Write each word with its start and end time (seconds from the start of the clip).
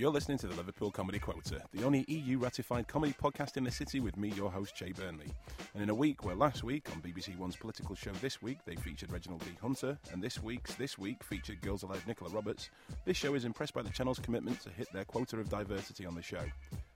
You're 0.00 0.10
listening 0.10 0.38
to 0.38 0.46
the 0.46 0.54
Liverpool 0.56 0.90
Comedy 0.90 1.18
Quota, 1.18 1.60
the 1.74 1.84
only 1.84 2.06
EU 2.08 2.38
ratified 2.38 2.88
comedy 2.88 3.12
podcast 3.22 3.58
in 3.58 3.64
the 3.64 3.70
city 3.70 4.00
with 4.00 4.16
me, 4.16 4.30
your 4.30 4.50
host, 4.50 4.74
Jay 4.74 4.92
Burnley. 4.92 5.26
And 5.74 5.82
in 5.82 5.90
a 5.90 5.94
week 5.94 6.24
where 6.24 6.34
last 6.34 6.64
week 6.64 6.88
on 6.90 7.02
BBC 7.02 7.36
One's 7.36 7.54
political 7.54 7.94
show 7.94 8.10
This 8.12 8.40
Week 8.40 8.56
they 8.64 8.76
featured 8.76 9.12
Reginald 9.12 9.44
D. 9.44 9.50
Hunter, 9.60 9.98
and 10.10 10.22
this 10.22 10.42
week's 10.42 10.74
This 10.76 10.96
Week 10.96 11.22
featured 11.22 11.60
Girls 11.60 11.82
Aloud 11.82 12.00
Nicola 12.06 12.30
Roberts, 12.30 12.70
this 13.04 13.18
show 13.18 13.34
is 13.34 13.44
impressed 13.44 13.74
by 13.74 13.82
the 13.82 13.90
channel's 13.90 14.18
commitment 14.18 14.62
to 14.62 14.70
hit 14.70 14.90
their 14.90 15.04
quota 15.04 15.38
of 15.38 15.50
diversity 15.50 16.06
on 16.06 16.14
the 16.14 16.22
show. 16.22 16.44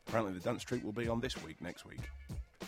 Apparently, 0.08 0.32
the 0.32 0.40
dance 0.40 0.62
troupe 0.62 0.82
will 0.82 0.90
be 0.90 1.07
on 1.07 1.21
this 1.21 1.36
week 1.44 1.61
next 1.61 1.84
week. 1.84 2.08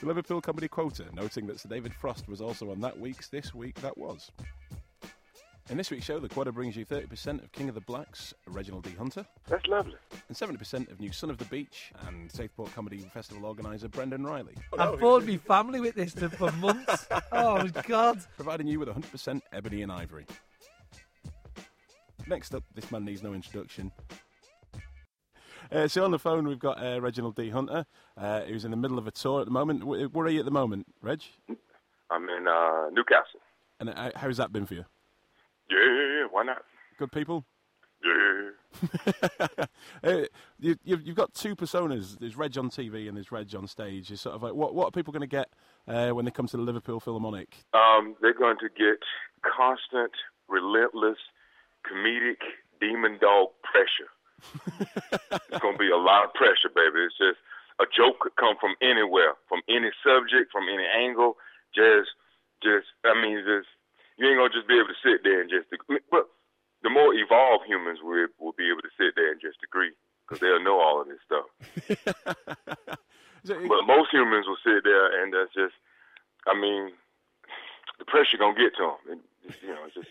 The 0.00 0.06
Liverpool 0.06 0.42
Comedy 0.42 0.68
Quota, 0.68 1.06
noting 1.14 1.46
that 1.46 1.60
Sir 1.60 1.70
David 1.70 1.94
Frost 1.94 2.28
was 2.28 2.42
also 2.42 2.70
on 2.72 2.82
that 2.82 3.00
week's 3.00 3.28
This 3.28 3.54
Week 3.54 3.80
That 3.80 3.96
Was. 3.96 4.30
In 5.68 5.76
this 5.76 5.90
week's 5.90 6.04
show, 6.04 6.20
the 6.20 6.28
quota 6.28 6.52
brings 6.52 6.76
you 6.76 6.86
30% 6.86 7.42
of 7.42 7.50
King 7.50 7.68
of 7.68 7.74
the 7.74 7.80
Blacks, 7.80 8.32
Reginald 8.46 8.84
D. 8.84 8.90
Hunter, 8.90 9.26
That's 9.48 9.66
lovely. 9.66 9.96
And 10.28 10.36
70% 10.36 10.90
of 10.90 11.00
new 11.00 11.12
Son 11.12 11.30
of 11.30 11.38
the 11.38 11.44
Beach 11.46 11.92
and 12.06 12.30
Southport 12.30 12.74
Comedy 12.74 12.98
Festival 13.12 13.46
organiser 13.46 13.88
Brendan 13.88 14.24
Riley, 14.24 14.54
I've 14.78 14.98
bored 14.98 15.24
me 15.24 15.36
family 15.36 15.80
with 15.80 15.94
this 15.94 16.14
for 16.14 16.50
months. 16.52 17.06
oh 17.32 17.66
God! 17.86 18.20
providing 18.36 18.66
you 18.66 18.78
with 18.80 18.88
100% 18.88 19.40
ebony 19.52 19.82
and 19.82 19.92
ivory. 19.92 20.26
Next 22.26 22.54
up, 22.54 22.64
this 22.74 22.90
man 22.90 23.04
needs 23.04 23.22
no 23.22 23.34
introduction. 23.34 23.92
Uh, 25.70 25.88
so 25.88 26.04
on 26.04 26.10
the 26.10 26.18
phone, 26.18 26.46
we've 26.46 26.58
got 26.60 26.82
uh, 26.84 27.00
Reginald 27.00 27.34
D. 27.36 27.50
Hunter, 27.50 27.86
uh, 28.16 28.40
who's 28.42 28.64
in 28.64 28.70
the 28.70 28.76
middle 28.76 28.98
of 28.98 29.06
a 29.06 29.10
tour 29.10 29.40
at 29.40 29.46
the 29.46 29.52
moment. 29.52 29.82
Wh- 29.82 30.12
Where 30.14 30.26
are 30.26 30.30
you 30.30 30.38
at 30.40 30.44
the 30.44 30.50
moment, 30.50 30.86
Reg? 31.02 31.22
I'm 32.10 32.28
in 32.28 32.46
uh, 32.46 32.90
Newcastle. 32.92 33.40
And 33.80 33.90
uh, 33.90 34.10
how's 34.16 34.36
that 34.36 34.52
been 34.52 34.66
for 34.66 34.74
you? 34.74 34.84
Yeah, 35.70 35.78
yeah, 35.78 36.20
yeah. 36.20 36.26
Why 36.30 36.44
not? 36.44 36.62
Good 36.98 37.10
people? 37.12 37.44
Yeah. 38.04 38.50
uh, 40.04 40.22
you, 40.58 40.76
you've, 40.84 41.06
you've 41.06 41.16
got 41.16 41.34
two 41.34 41.56
personas. 41.56 42.18
There's 42.18 42.36
Reg 42.36 42.56
on 42.58 42.70
TV 42.70 43.08
and 43.08 43.16
there's 43.16 43.32
Reg 43.32 43.54
on 43.54 43.66
stage. 43.66 44.10
It's 44.10 44.22
sort 44.22 44.34
of 44.34 44.42
like, 44.42 44.54
what, 44.54 44.74
what 44.74 44.88
are 44.88 44.90
people 44.90 45.12
going 45.12 45.22
to 45.22 45.26
get 45.26 45.50
uh, 45.88 46.10
when 46.10 46.24
they 46.24 46.30
come 46.30 46.46
to 46.48 46.56
the 46.56 46.62
Liverpool 46.62 47.00
Philharmonic? 47.00 47.64
Um, 47.74 48.16
they're 48.20 48.34
going 48.34 48.58
to 48.58 48.68
get 48.68 49.00
constant, 49.42 50.12
relentless, 50.48 51.18
comedic 51.84 52.42
demon 52.80 53.18
dog 53.20 53.48
pressure. 53.62 54.10
it's 55.50 55.58
going 55.58 55.74
to 55.74 55.78
be 55.78 55.90
a 55.90 55.96
lot 55.96 56.24
of 56.24 56.34
pressure, 56.34 56.68
baby. 56.74 57.06
It's 57.06 57.18
just 57.18 57.38
a 57.80 57.84
joke 57.94 58.20
could 58.20 58.36
come 58.36 58.56
from 58.60 58.74
anywhere, 58.82 59.34
from 59.48 59.60
any 59.68 59.90
subject, 60.04 60.52
from 60.52 60.64
any 60.68 60.84
angle. 60.84 61.36
Just, 61.74 62.10
just, 62.62 62.86
I 63.04 63.14
mean, 63.20 63.42
just 63.44 63.68
you 64.16 64.28
ain't 64.28 64.40
gonna 64.40 64.52
just 64.52 64.68
be 64.68 64.80
able 64.80 64.88
to 64.88 65.02
sit 65.04 65.20
there 65.24 65.44
and 65.44 65.50
just. 65.50 65.68
But 66.10 66.28
the 66.82 66.90
more 66.90 67.14
evolved 67.14 67.64
humans 67.66 68.00
will 68.02 68.28
will 68.38 68.52
be 68.56 68.68
able 68.70 68.82
to 68.82 68.92
sit 68.96 69.14
there 69.16 69.32
and 69.32 69.40
just 69.40 69.58
agree 69.64 69.92
because 70.26 70.40
they'll 70.40 70.62
know 70.62 70.80
all 70.80 71.00
of 71.00 71.08
this 71.08 71.22
stuff. 71.24 71.46
But 73.46 73.86
most 73.86 74.10
humans 74.12 74.46
will 74.48 74.58
sit 74.64 74.82
there 74.82 75.22
and 75.22 75.32
that's 75.32 75.54
just, 75.54 75.74
I 76.46 76.58
mean, 76.58 76.90
the 77.98 78.04
pressure 78.04 78.36
gonna 78.38 78.58
get 78.58 78.74
to 78.76 78.90
them. 78.90 78.98
And, 79.06 79.20
you 79.62 79.70
know, 79.70 79.86
it's 79.86 79.94
just, 79.94 80.10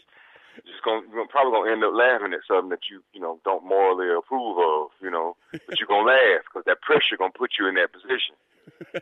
just 0.64 0.82
gonna, 0.84 1.04
you're 1.12 1.28
probably 1.28 1.52
gonna 1.52 1.72
end 1.72 1.84
up 1.84 1.92
laughing 1.94 2.32
at 2.32 2.48
something 2.48 2.70
that 2.70 2.88
you, 2.90 3.04
you 3.12 3.20
know, 3.20 3.40
don't 3.44 3.68
morally 3.68 4.08
approve 4.08 4.56
of, 4.58 4.96
you 5.02 5.12
know, 5.12 5.36
but 5.52 5.80
you're 5.80 5.92
gonna 5.92 6.08
laugh 6.08 6.48
because 6.48 6.64
that 6.66 6.82
pressure 6.82 7.18
gonna 7.18 7.36
put 7.36 7.60
you 7.60 7.68
in 7.68 7.76
that 7.76 7.92
position. 7.92 8.40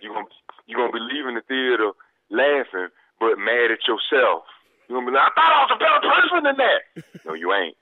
You're 0.02 0.14
gonna, 0.14 0.34
you're 0.66 0.82
gonna 0.82 0.98
be 0.98 1.14
leaving 1.14 1.36
the 1.36 1.46
theater 1.46 1.94
laughing, 2.34 2.90
but 3.20 3.38
mad 3.38 3.70
at 3.70 3.86
yourself. 3.86 4.50
You're 4.90 4.98
gonna 4.98 5.12
be 5.12 5.16
like, 5.16 5.30
I 5.30 5.34
thought 5.38 5.54
I 5.54 5.62
was 5.62 5.78
a 5.78 5.78
better 5.78 6.02
person 6.10 6.42
than 6.44 6.58
that. 6.58 6.82
No, 7.26 7.34
you 7.38 7.54
ain't. 7.54 7.78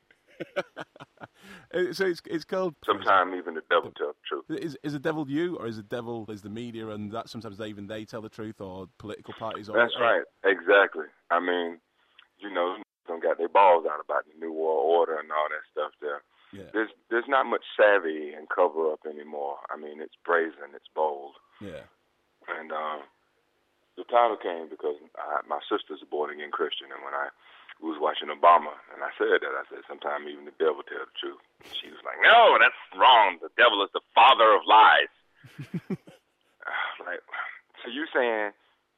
Uh, 1.74 1.81
so 1.92 2.06
it's, 2.06 2.22
it's 2.26 2.44
called. 2.44 2.76
Sometimes 2.86 3.34
even 3.38 3.56
the 3.56 3.64
devil 3.70 3.92
tells 3.98 4.16
the 4.16 4.28
truth. 4.28 4.62
Is, 4.62 4.78
is 4.84 4.94
the 4.94 5.00
devil 5.00 5.30
you, 5.30 5.58
or 5.58 5.68
is 5.68 5.78
the 5.78 5.84
devil 5.84 6.26
is 6.30 6.42
the 6.42 6.50
media, 6.50 6.88
and 6.90 7.12
that 7.12 7.30
sometimes 7.30 7.58
they 7.58 7.68
even 7.68 7.88
they 7.88 8.06
tell 8.06 8.22
the 8.22 8.30
truth, 8.30 8.62
or 8.62 8.88
political 8.98 9.34
parties? 9.38 9.70
Or, 9.70 9.78
That's 9.78 9.96
right. 10.00 10.24
Exactly. 10.46 11.06
I 11.30 11.40
mean, 11.40 11.80
you 12.40 12.54
know, 12.54 12.78
don't 13.08 13.24
got 13.24 13.38
their 13.38 13.50
balls 13.50 13.86
out 13.86 14.00
about 14.04 14.26
the 14.26 14.40
New 14.40 14.54
World 14.54 14.86
Order 14.86 15.20
and 15.20 15.32
all 15.32 15.48
that 15.50 15.66
stuff 15.72 15.92
there. 16.02 16.22
Yeah, 16.54 16.70
There's 16.74 16.90
there's 17.10 17.30
not 17.30 17.46
much 17.46 17.64
savvy 17.80 18.34
and 18.34 18.48
cover 18.50 18.92
up 18.92 19.00
anymore. 19.08 19.58
I 19.70 19.78
mean, 19.78 20.02
it's 20.02 20.16
brazen, 20.26 20.76
it's 20.76 20.92
bold, 20.94 21.36
yeah. 21.62 21.88
and 22.60 22.72
um, 22.72 23.08
the 23.96 24.04
title 24.04 24.36
came 24.36 24.68
because 24.68 25.00
I, 25.16 25.48
my 25.48 25.60
sister's 25.72 26.04
a 26.04 26.06
born 26.06 26.32
again 26.32 26.52
Christian, 26.52 26.92
and 26.92 27.04
when 27.04 27.16
I 27.16 27.32
was 27.90 27.98
watching 27.98 28.30
Obama, 28.30 28.78
and 28.94 29.02
I 29.02 29.10
said 29.18 29.42
that, 29.42 29.58
I 29.58 29.66
said, 29.70 29.82
sometimes 29.90 30.30
even 30.30 30.46
the 30.46 30.58
devil 30.62 30.86
tells 30.86 31.10
the 31.10 31.18
truth. 31.18 31.42
She 31.74 31.90
was 31.90 32.02
like, 32.06 32.22
No, 32.22 32.58
that's 32.62 32.78
wrong. 32.94 33.42
The 33.42 33.50
devil 33.58 33.82
is 33.82 33.90
the 33.94 34.06
father 34.14 34.54
of 34.54 34.62
lies. 34.70 35.14
Like, 37.02 37.26
so 37.82 37.90
you 37.90 38.06
saying 38.14 38.54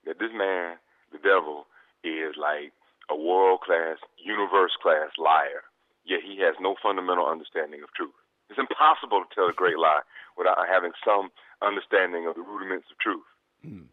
that 0.05 0.19
this 0.19 0.35
man, 0.35 0.75
the 1.11 1.17
devil, 1.17 1.67
is 2.03 2.35
like 2.35 2.75
a 3.09 3.15
world 3.15 3.61
class, 3.61 3.97
universe 4.19 4.75
class 4.81 5.15
liar, 5.17 5.63
yet 6.05 6.19
he 6.19 6.39
has 6.43 6.55
no 6.59 6.75
fundamental 6.83 7.27
understanding 7.27 7.81
of 7.83 7.93
truth. 7.95 8.15
It's 8.49 8.59
impossible 8.59 9.23
to 9.23 9.29
tell 9.33 9.47
a 9.47 9.55
great 9.55 9.79
lie 9.79 10.03
without 10.37 10.59
having 10.67 10.91
some 10.99 11.31
understanding 11.63 12.27
of 12.27 12.35
the 12.35 12.43
rudiments 12.43 12.91
of 12.91 12.99
truth. 12.99 13.27
Mm. 13.65 13.87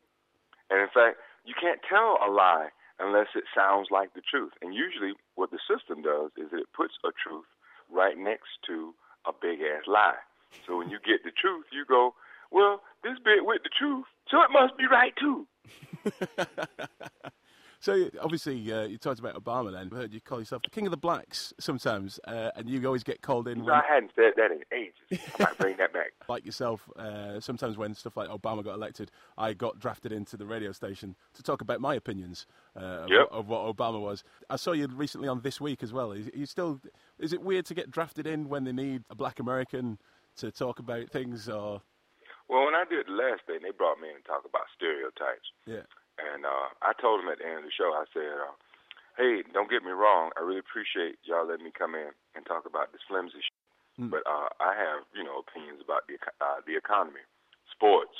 And 0.71 0.78
in 0.83 0.91
fact, 0.93 1.22
you 1.47 1.55
can't 1.55 1.81
tell 1.87 2.19
a 2.19 2.28
lie 2.31 2.75
unless 3.00 3.28
it 3.34 3.44
sounds 3.55 3.88
like 3.91 4.15
the 4.15 4.22
truth. 4.22 4.53
And 4.62 4.75
usually, 4.75 5.12
what 5.34 5.50
the 5.50 5.59
system 5.66 6.03
does 6.03 6.31
is 6.37 6.53
it 6.53 6.69
puts 6.77 6.94
a 7.05 7.11
truth 7.16 7.47
right 7.91 8.16
next 8.16 8.61
to 8.66 8.94
a 9.27 9.33
big 9.33 9.61
ass 9.61 9.84
lie. 9.87 10.21
So 10.66 10.78
when 10.78 10.91
you 10.91 10.99
get 11.05 11.25
the 11.25 11.31
truth, 11.31 11.66
you 11.72 11.84
go, 11.87 12.15
well, 12.50 12.83
this 13.03 13.19
bit 13.25 13.47
with 13.47 13.62
the 13.62 13.71
truth, 13.71 14.06
so 14.31 14.43
it 14.43 14.50
must 14.50 14.77
be 14.77 14.87
right 14.87 15.15
too. 15.16 15.47
So 17.83 18.11
obviously 18.21 18.71
uh, 18.73 18.83
you 18.83 18.99
talked 18.99 19.21
about 19.21 19.43
Obama. 19.43 19.73
Then 19.73 19.89
I 19.91 19.97
heard 19.97 20.13
you 20.13 20.21
call 20.21 20.39
yourself 20.39 20.61
the 20.63 20.69
king 20.71 20.87
of 20.87 20.91
the 20.91 20.99
blacks 20.99 21.55
sometimes, 21.59 22.21
uh, 22.29 22.51
and 22.55 22.69
you 22.69 22.85
always 22.87 23.03
get 23.03 23.23
called 23.23 23.49
in. 23.49 23.65
When, 23.65 23.75
I 23.75 23.83
hadn't 23.89 24.13
said 24.15 24.35
that 24.37 24.51
in 24.51 24.61
ages. 24.71 25.27
I 25.39 25.45
might 25.45 25.59
bring 25.59 25.77
that 25.79 25.93
back. 25.93 26.13
like 26.29 26.45
yourself, 26.45 26.91
uh, 26.99 27.41
sometimes 27.41 27.79
when 27.79 27.95
stuff 27.95 28.19
like 28.19 28.29
Obama 28.29 28.63
got 28.63 28.75
elected, 28.75 29.11
I 29.39 29.55
got 29.55 29.79
drafted 29.79 30.13
into 30.13 30.37
the 30.37 30.45
radio 30.45 30.73
station 30.73 31.17
to 31.33 31.43
talk 31.43 31.63
about 31.63 31.81
my 31.81 31.95
opinions 31.95 32.47
uh, 32.77 32.81
of, 33.05 33.09
Yep. 33.11 33.29
what, 33.31 33.39
of 33.39 33.49
what 33.49 33.77
Obama 33.77 33.99
was. 34.01 34.25
I 34.51 34.57
saw 34.57 34.73
you 34.73 34.87
recently 34.89 35.29
on 35.29 35.41
This 35.41 35.59
Week 35.59 35.83
as 35.83 35.91
well. 35.93 36.13
Is, 36.13 36.29
you 36.35 36.45
still? 36.45 36.81
Is 37.19 37.33
it 37.33 37.41
weird 37.41 37.65
to 37.67 37.75
get 37.75 37.91
drafted 37.91 38.27
in 38.27 38.51
when 38.51 38.65
they 38.65 38.73
need 38.73 39.05
a 39.09 39.15
black 39.15 39.41
American 39.41 39.99
to 40.37 40.51
talk 40.53 40.79
about 40.81 41.09
things? 41.09 41.49
Or 41.49 41.81
Well, 42.47 42.67
when 42.67 42.75
I 42.75 42.85
did 42.91 43.07
the 43.07 43.13
last 43.13 43.41
thing, 43.47 43.61
they 43.63 43.71
brought 43.71 43.99
me 44.01 44.09
in 44.11 44.17
to 44.17 44.23
talk 44.29 44.45
about 44.47 44.65
stereotypes. 44.77 45.49
yeah, 45.67 45.87
And 46.21 46.45
uh, 46.45 46.69
I 46.83 46.93
told 47.01 47.21
him 47.21 47.33
at 47.33 47.39
the 47.39 47.47
end 47.49 47.65
of 47.65 47.69
the 47.69 47.75
show, 47.75 47.97
I 47.97 48.05
said, 48.13 48.37
uh, 48.37 48.55
hey, 49.17 49.43
don't 49.53 49.71
get 49.71 49.83
me 49.83 49.93
wrong. 49.93 50.31
I 50.37 50.45
really 50.45 50.61
appreciate 50.61 51.17
y'all 51.25 51.47
letting 51.47 51.65
me 51.65 51.73
come 51.73 51.95
in 51.95 52.13
and 52.37 52.45
talk 52.45 52.65
about 52.67 52.93
this 52.93 53.05
flimsy 53.09 53.41
shit. 53.41 53.61
Mm. 53.99 54.11
But 54.11 54.25
uh, 54.25 54.49
I 54.61 54.77
have, 54.77 55.05
you 55.13 55.25
know, 55.25 55.43
opinions 55.45 55.81
about 55.85 56.07
the, 56.09 56.17
uh, 56.41 56.65
the 56.67 56.77
economy, 56.77 57.25
sports, 57.73 58.17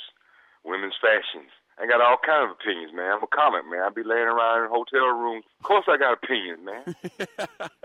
women's 0.63 0.97
fashions. 1.01 1.49
I 1.79 1.87
got 1.87 2.01
all 2.01 2.17
kind 2.23 2.43
of 2.45 2.51
opinions, 2.51 2.91
man. 2.93 3.13
I'm 3.13 3.23
a 3.23 3.27
comic, 3.27 3.63
man. 3.65 3.81
I 3.81 3.89
be 3.89 4.03
laying 4.03 4.27
around 4.27 4.65
in 4.65 4.69
hotel 4.69 5.07
rooms. 5.07 5.45
Of 5.59 5.65
course 5.65 5.85
I 5.87 5.97
got 5.97 6.13
opinions, 6.13 6.59
man. 6.61 6.95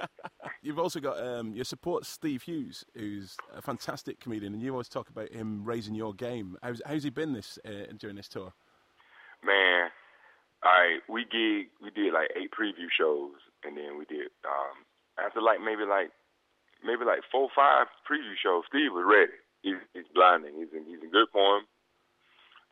You've 0.62 0.78
also 0.78 1.00
got 1.00 1.18
um, 1.24 1.54
your 1.54 1.64
support 1.64 2.04
Steve 2.04 2.42
Hughes, 2.42 2.84
who's 2.94 3.36
a 3.54 3.62
fantastic 3.62 4.20
comedian, 4.20 4.52
and 4.52 4.62
you 4.62 4.72
always 4.72 4.88
talk 4.88 5.08
about 5.08 5.32
him 5.32 5.64
raising 5.64 5.94
your 5.94 6.12
game. 6.12 6.58
How's, 6.62 6.82
how's 6.84 7.04
he 7.04 7.10
been 7.10 7.32
this 7.32 7.58
uh, 7.64 7.92
during 7.96 8.16
this 8.16 8.28
tour? 8.28 8.52
Man, 9.44 9.75
we 11.08 11.24
did 11.24 11.66
we 11.82 11.90
did 11.90 12.12
like 12.12 12.30
eight 12.36 12.50
preview 12.50 12.88
shows, 12.90 13.38
and 13.64 13.76
then 13.76 13.98
we 13.98 14.04
did 14.06 14.28
um 14.44 14.84
after 15.18 15.40
like 15.40 15.60
maybe 15.60 15.84
like 15.84 16.10
maybe 16.84 17.04
like 17.04 17.20
four 17.30 17.48
five 17.54 17.86
preview 18.08 18.34
shows. 18.40 18.64
Steve 18.68 18.92
was 18.92 19.04
ready. 19.06 19.36
He's 19.62 19.80
he's 19.94 20.08
blinding. 20.14 20.54
He's 20.56 20.72
in 20.72 20.84
he's 20.86 21.02
in 21.02 21.10
good 21.10 21.28
form. 21.32 21.64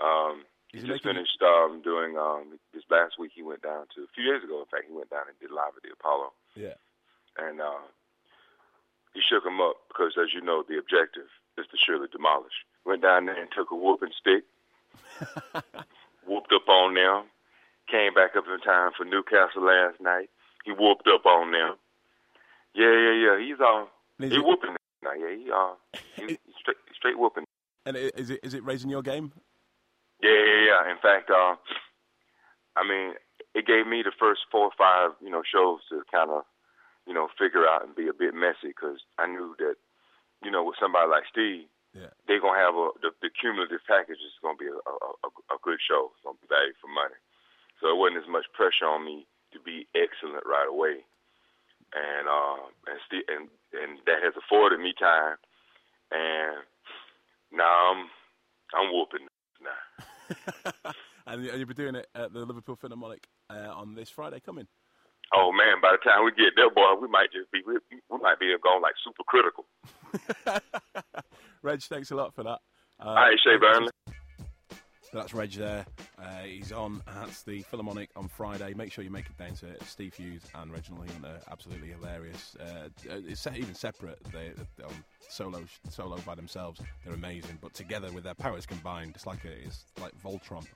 Um, 0.03 0.43
he 0.73 0.81
just 0.83 1.03
finished 1.05 1.39
um 1.43 1.81
doing 1.83 2.17
um 2.19 2.59
this 2.73 2.83
last 2.91 3.19
week. 3.19 3.33
He 3.35 3.43
went 3.43 3.63
down 3.63 3.87
to 3.95 4.03
a 4.03 4.11
few 4.15 4.25
years 4.25 4.43
ago. 4.43 4.59
In 4.61 4.67
fact, 4.67 4.85
he 4.89 4.95
went 4.95 5.11
down 5.11 5.25
and 5.29 5.39
did 5.41 5.51
live 5.55 5.75
at 5.77 5.83
the 5.83 5.93
Apollo, 5.95 6.33
Yeah. 6.57 6.75
and 7.39 7.61
uh, 7.61 7.87
he 9.15 9.21
shook 9.23 9.47
him 9.47 9.61
up 9.61 9.77
because, 9.89 10.15
as 10.21 10.35
you 10.35 10.41
know, 10.41 10.65
the 10.67 10.79
objective 10.79 11.31
is 11.57 11.67
to 11.71 11.77
surely 11.79 12.09
demolish. 12.11 12.67
Went 12.85 13.03
down 13.03 13.27
there 13.27 13.41
and 13.41 13.49
took 13.55 13.71
a 13.71 13.77
whooping 13.77 14.11
stick 14.19 14.43
whooped 16.27 16.53
up 16.53 16.69
on 16.69 16.95
them. 16.95 17.25
Came 17.91 18.15
back 18.15 18.35
up 18.37 18.45
in 18.49 18.59
time 18.61 18.93
for 18.97 19.05
Newcastle 19.05 19.63
last 19.63 20.01
night. 20.01 20.31
He 20.65 20.73
whooped 20.73 21.07
up 21.07 21.27
on 21.27 21.53
them. 21.53 21.77
Yeah, 22.75 22.91
yeah, 22.91 23.13
yeah. 23.13 23.37
He's 23.39 23.61
uh, 23.61 23.85
he 24.19 24.39
whooping 24.41 24.75
now. 25.03 25.13
Yeah, 25.13 25.37
he 25.37 25.51
uh, 25.53 25.75
he's 26.17 26.39
straight, 26.59 26.77
straight 26.97 27.19
whooping. 27.19 27.45
And 27.87 27.97
is 27.97 28.31
it 28.31 28.41
is 28.43 28.55
it 28.55 28.65
raising 28.65 28.89
your 28.91 29.03
game? 29.03 29.33
Yeah, 30.23 30.31
yeah, 30.33 30.61
yeah. 30.73 30.91
In 30.91 30.97
fact, 31.03 31.29
uh, 31.31 31.55
I 32.77 32.83
mean, 32.89 33.15
it 33.55 33.67
gave 33.67 33.87
me 33.87 34.03
the 34.03 34.13
first 34.19 34.41
four 34.51 34.73
or 34.73 34.77
five, 34.79 35.11
you 35.21 35.31
know, 35.31 35.43
shows 35.45 35.81
to 35.91 36.03
kind 36.11 36.31
of, 36.31 36.43
you 37.07 37.13
know, 37.13 37.29
figure 37.39 37.69
out 37.69 37.85
and 37.85 37.95
be 37.95 38.09
a 38.09 38.17
bit 38.17 38.35
messy 38.35 38.73
because 38.73 38.99
I 39.19 39.27
knew 39.27 39.55
that, 39.59 39.77
you 40.43 40.51
know, 40.51 40.65
with 40.65 40.77
somebody 40.81 41.07
like 41.11 41.25
Steve, 41.31 41.69
Yeah. 41.93 42.11
they're 42.27 42.41
gonna 42.41 42.59
have 42.59 42.75
a 42.75 42.89
the, 43.03 43.11
the 43.21 43.29
cumulative 43.31 43.85
package 43.87 44.19
is 44.25 44.41
gonna 44.43 44.57
be 44.57 44.67
a, 44.73 44.75
a, 44.75 44.93
a, 45.23 45.29
a 45.55 45.59
good 45.63 45.79
show. 45.85 46.11
It's 46.17 46.25
gonna 46.25 46.41
be 46.41 46.49
value 46.49 46.73
for 46.81 46.89
money. 46.89 47.21
So 47.85 47.93
it 47.93 48.01
wasn't 48.01 48.25
as 48.25 48.31
much 48.33 48.47
pressure 48.57 48.89
on 48.89 49.05
me 49.05 49.27
to 49.53 49.61
be 49.61 49.87
excellent 49.95 50.41
right 50.49 50.65
away, 50.67 51.05
and 51.93 52.25
uh, 52.27 52.65
and 52.89 52.99
Steve, 53.07 53.29
and 53.29 53.45
and 53.77 53.99
that 54.09 54.25
has 54.25 54.33
afforded 54.41 54.81
me 54.81 54.95
time, 54.99 55.37
and 56.11 56.65
now 57.53 57.93
I'm 57.93 58.09
I'm 58.73 58.89
whooping 58.89 59.29
now. 59.61 60.93
and 61.27 61.45
you- 61.45 61.53
you'll 61.53 61.69
be 61.69 61.75
doing 61.75 61.95
it 61.95 62.09
at 62.15 62.33
the 62.33 62.41
Liverpool 62.41 62.75
Philharmonic 62.77 63.29
uh, 63.51 63.69
on 63.77 63.95
this 63.95 64.09
Friday 64.09 64.41
coming. 64.41 64.67
Oh 65.35 65.53
man, 65.53 65.83
by 65.83 65.93
the 65.93 65.99
time 66.09 66.25
we 66.25 66.31
get 66.33 66.55
there, 66.57 66.71
boy, 66.71 66.95
we 66.99 67.09
might 67.09 67.33
just 67.33 67.53
be 67.53 67.61
we, 67.67 67.75
we 68.09 68.19
might 68.19 68.41
be 68.41 68.49
going 68.63 68.81
like 68.81 68.95
super 69.05 69.25
critical. 69.29 69.67
Reg, 71.63 71.83
thanks 71.83 72.11
a 72.11 72.15
lot 72.17 72.35
for 72.35 72.45
that. 72.45 72.61
Uh, 72.99 73.09
All 73.09 73.15
right, 73.15 73.37
Jay 73.45 73.57
Burnley. 73.61 73.91
That's 75.15 75.33
Reg 75.33 75.53
there. 75.53 75.87
Uh, 76.19 76.39
he's 76.39 76.73
on 76.73 77.01
at 77.07 77.31
the 77.47 77.63
Philharmonic 77.63 78.11
on 78.17 78.27
Friday. 78.27 78.75
Make 78.75 78.91
sure 78.91 79.05
you 79.05 79.11
make 79.11 79.27
it 79.27 79.39
down 79.39 79.55
to 79.59 79.85
Steve 79.85 80.13
Hughes 80.13 80.43
and 80.57 80.73
Reginald 80.73 81.07
D. 81.07 81.13
Hunter. 81.13 81.29
They're 81.29 81.53
absolutely 81.53 81.91
hilarious. 81.91 82.57
Uh, 82.59 82.89
it's 83.05 83.43
se- 83.43 83.55
even 83.57 83.77
separate. 83.77 84.19
They 84.33 84.51
on 84.85 84.93
solo 85.29 85.63
solo 85.89 86.19
by 86.27 86.35
themselves. 86.35 86.81
They're 87.05 87.15
amazing, 87.15 87.59
but 87.61 87.75
together 87.75 88.11
with 88.11 88.25
their 88.25 88.35
powers 88.35 88.67
combined, 88.67 89.13
it's 89.15 89.25
like 89.25 89.45
a, 89.45 89.53
it's 89.53 89.85
like 90.03 90.21
Voltron. 90.21 90.67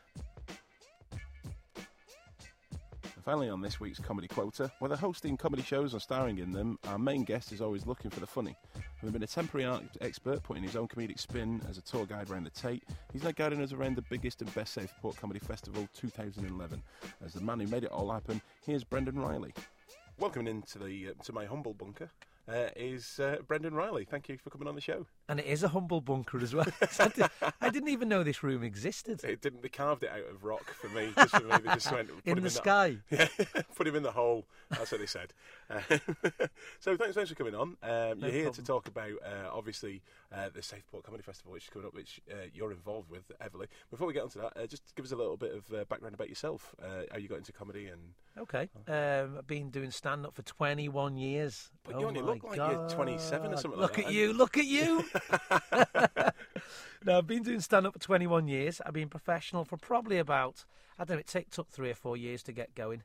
Finally, 3.29 3.51
on 3.51 3.61
this 3.61 3.79
week's 3.79 3.99
comedy 3.99 4.27
quota, 4.27 4.73
whether 4.79 4.97
hosting 4.97 5.37
comedy 5.37 5.63
shows 5.63 5.93
or 5.93 6.01
starring 6.01 6.39
in 6.39 6.51
them, 6.51 6.79
our 6.89 6.99
main 6.99 7.25
guest 7.25 7.53
is 7.53 7.61
always 7.61 7.87
looking 7.87 8.11
for 8.11 8.21
the 8.21 8.27
funny. 8.27 8.57
Having 9.01 9.13
been 9.13 9.23
a 9.23 9.27
temporary 9.27 9.67
art 9.67 9.85
expert, 10.01 10.43
putting 10.43 10.63
his 10.63 10.77
own 10.77 10.89
comedic 10.89 11.19
spin 11.19 11.61
as 11.69 11.77
a 11.77 11.83
tour 11.83 12.07
guide 12.07 12.31
around 12.31 12.45
the 12.45 12.51
Tate, 12.51 12.85
he's 13.13 13.23
now 13.23 13.33
guiding 13.33 13.61
us 13.61 13.75
around 13.75 13.97
the 13.97 14.05
biggest 14.09 14.41
and 14.41 14.55
best 14.55 14.73
Southport 14.73 15.19
Comedy 15.19 15.41
Festival 15.41 15.87
2011. 15.95 16.83
As 17.23 17.35
the 17.35 17.43
man 17.43 17.61
who 17.61 17.67
made 17.67 17.85
it 17.85 17.93
all 17.93 18.11
happen, 18.11 18.41
here's 18.65 18.83
Brendan 18.83 19.19
Riley. 19.19 19.53
Welcome 20.19 20.49
into 20.49 20.79
the 20.79 21.09
uh, 21.09 21.23
to 21.25 21.35
my 21.35 21.45
humble 21.45 21.75
bunker 21.75 22.09
uh, 22.49 22.71
is 22.77 23.21
uh, 23.21 23.37
Brendan 23.47 23.75
Riley. 23.75 24.07
Thank 24.07 24.31
you 24.31 24.39
for 24.39 24.49
coming 24.49 24.69
on 24.69 24.75
the 24.75 24.81
show. 24.81 25.07
And 25.31 25.39
it 25.41 25.47
is 25.47 25.63
a 25.63 25.69
humble 25.69 26.01
bunker 26.01 26.39
as 26.41 26.55
well. 26.55 26.67
I, 26.99 27.09
did, 27.09 27.27
I 27.61 27.69
didn't 27.69 27.91
even 27.91 28.09
know 28.09 28.23
this 28.23 28.43
room 28.43 28.63
existed. 28.63 29.23
It 29.25 29.43
didn't. 29.43 29.63
They 29.63 29.69
carved 29.69 30.03
it 30.03 30.11
out 30.11 30.25
of 30.31 30.43
rock 30.43 30.65
for 30.81 30.89
me. 30.89 31.11
Just 31.15 31.37
for 31.37 31.45
me. 31.45 31.57
They 31.63 31.75
just 31.75 31.93
went 31.93 32.09
put 32.09 32.25
In 32.27 32.37
the 32.37 32.41
that- 32.43 32.51
sky. 32.51 32.97
Yeah, 33.11 33.29
put 33.77 33.87
him 33.87 33.95
in 33.97 34.03
the 34.03 34.13
hole. 34.13 34.47
That's 34.71 34.91
what 34.93 35.01
they 35.01 35.07
said. 35.07 35.33
Uh, 35.71 35.81
so 36.81 36.97
thanks, 36.97 37.15
thanks 37.15 37.29
for 37.31 37.35
coming 37.37 37.55
on. 37.55 37.77
Um, 37.83 38.21
you're 38.21 38.31
here 38.31 38.51
to 38.51 38.63
talk 38.63 38.89
about 38.89 39.13
uh, 39.25 39.49
obviously 39.53 40.03
uh, 40.33 40.49
the 40.55 40.63
Southport 40.63 41.05
Comedy 41.05 41.23
Festival, 41.23 41.53
which 41.53 41.65
is 41.65 41.71
coming 41.71 41.87
up, 41.89 41.95
which 41.95 42.21
uh, 42.31 42.47
you're 42.55 42.73
involved 42.73 43.11
with 43.11 43.31
heavily. 43.41 43.67
Before 43.91 44.07
we 44.07 44.13
get 44.15 44.23
onto 44.23 44.41
that, 44.41 44.53
uh, 44.57 44.67
just 44.67 44.83
give 44.95 45.05
us 45.05 45.13
a 45.13 45.17
little 45.17 45.37
bit 45.37 45.55
of 45.55 45.73
uh, 45.75 45.85
background 45.85 46.15
about 46.15 46.29
yourself. 46.29 46.75
Uh, 46.83 47.03
how 47.13 47.19
you 47.19 47.29
got 47.29 47.39
into 47.39 47.53
comedy, 47.53 47.87
and 47.87 48.01
Okay. 48.39 48.69
Um, 48.87 49.39
I've 49.39 49.47
been 49.47 49.71
doing 49.71 49.91
stand 49.91 50.25
up 50.25 50.35
for 50.35 50.43
21 50.43 51.17
years. 51.17 51.71
But 51.85 51.97
oh 51.97 52.01
you 52.01 52.07
only 52.07 52.21
look 52.21 52.45
like 52.45 52.57
you're 52.57 52.89
27 52.89 53.53
or 53.53 53.57
something 53.57 53.81
Look 53.81 53.97
like 53.97 53.99
at 54.01 54.05
that. 54.07 54.15
you, 54.15 54.33
look 54.33 54.57
at 54.57 54.67
you. 54.67 55.05
no, 57.05 57.19
I've 57.19 57.27
been 57.27 57.43
doing 57.43 57.61
stand 57.61 57.87
up 57.87 57.95
for 57.95 57.99
21 58.01 58.49
years. 58.49 58.81
I've 58.85 58.93
been 58.93 59.09
professional 59.09 59.65
for 59.65 59.77
probably 59.77 60.19
about, 60.19 60.65
I 60.99 61.05
don't 61.05 61.17
know, 61.17 61.41
it 61.41 61.51
took 61.51 61.69
three 61.71 61.91
or 61.91 61.95
four 61.95 62.17
years 62.17 62.43
to 62.45 62.53
get 62.53 62.75
going. 62.75 63.03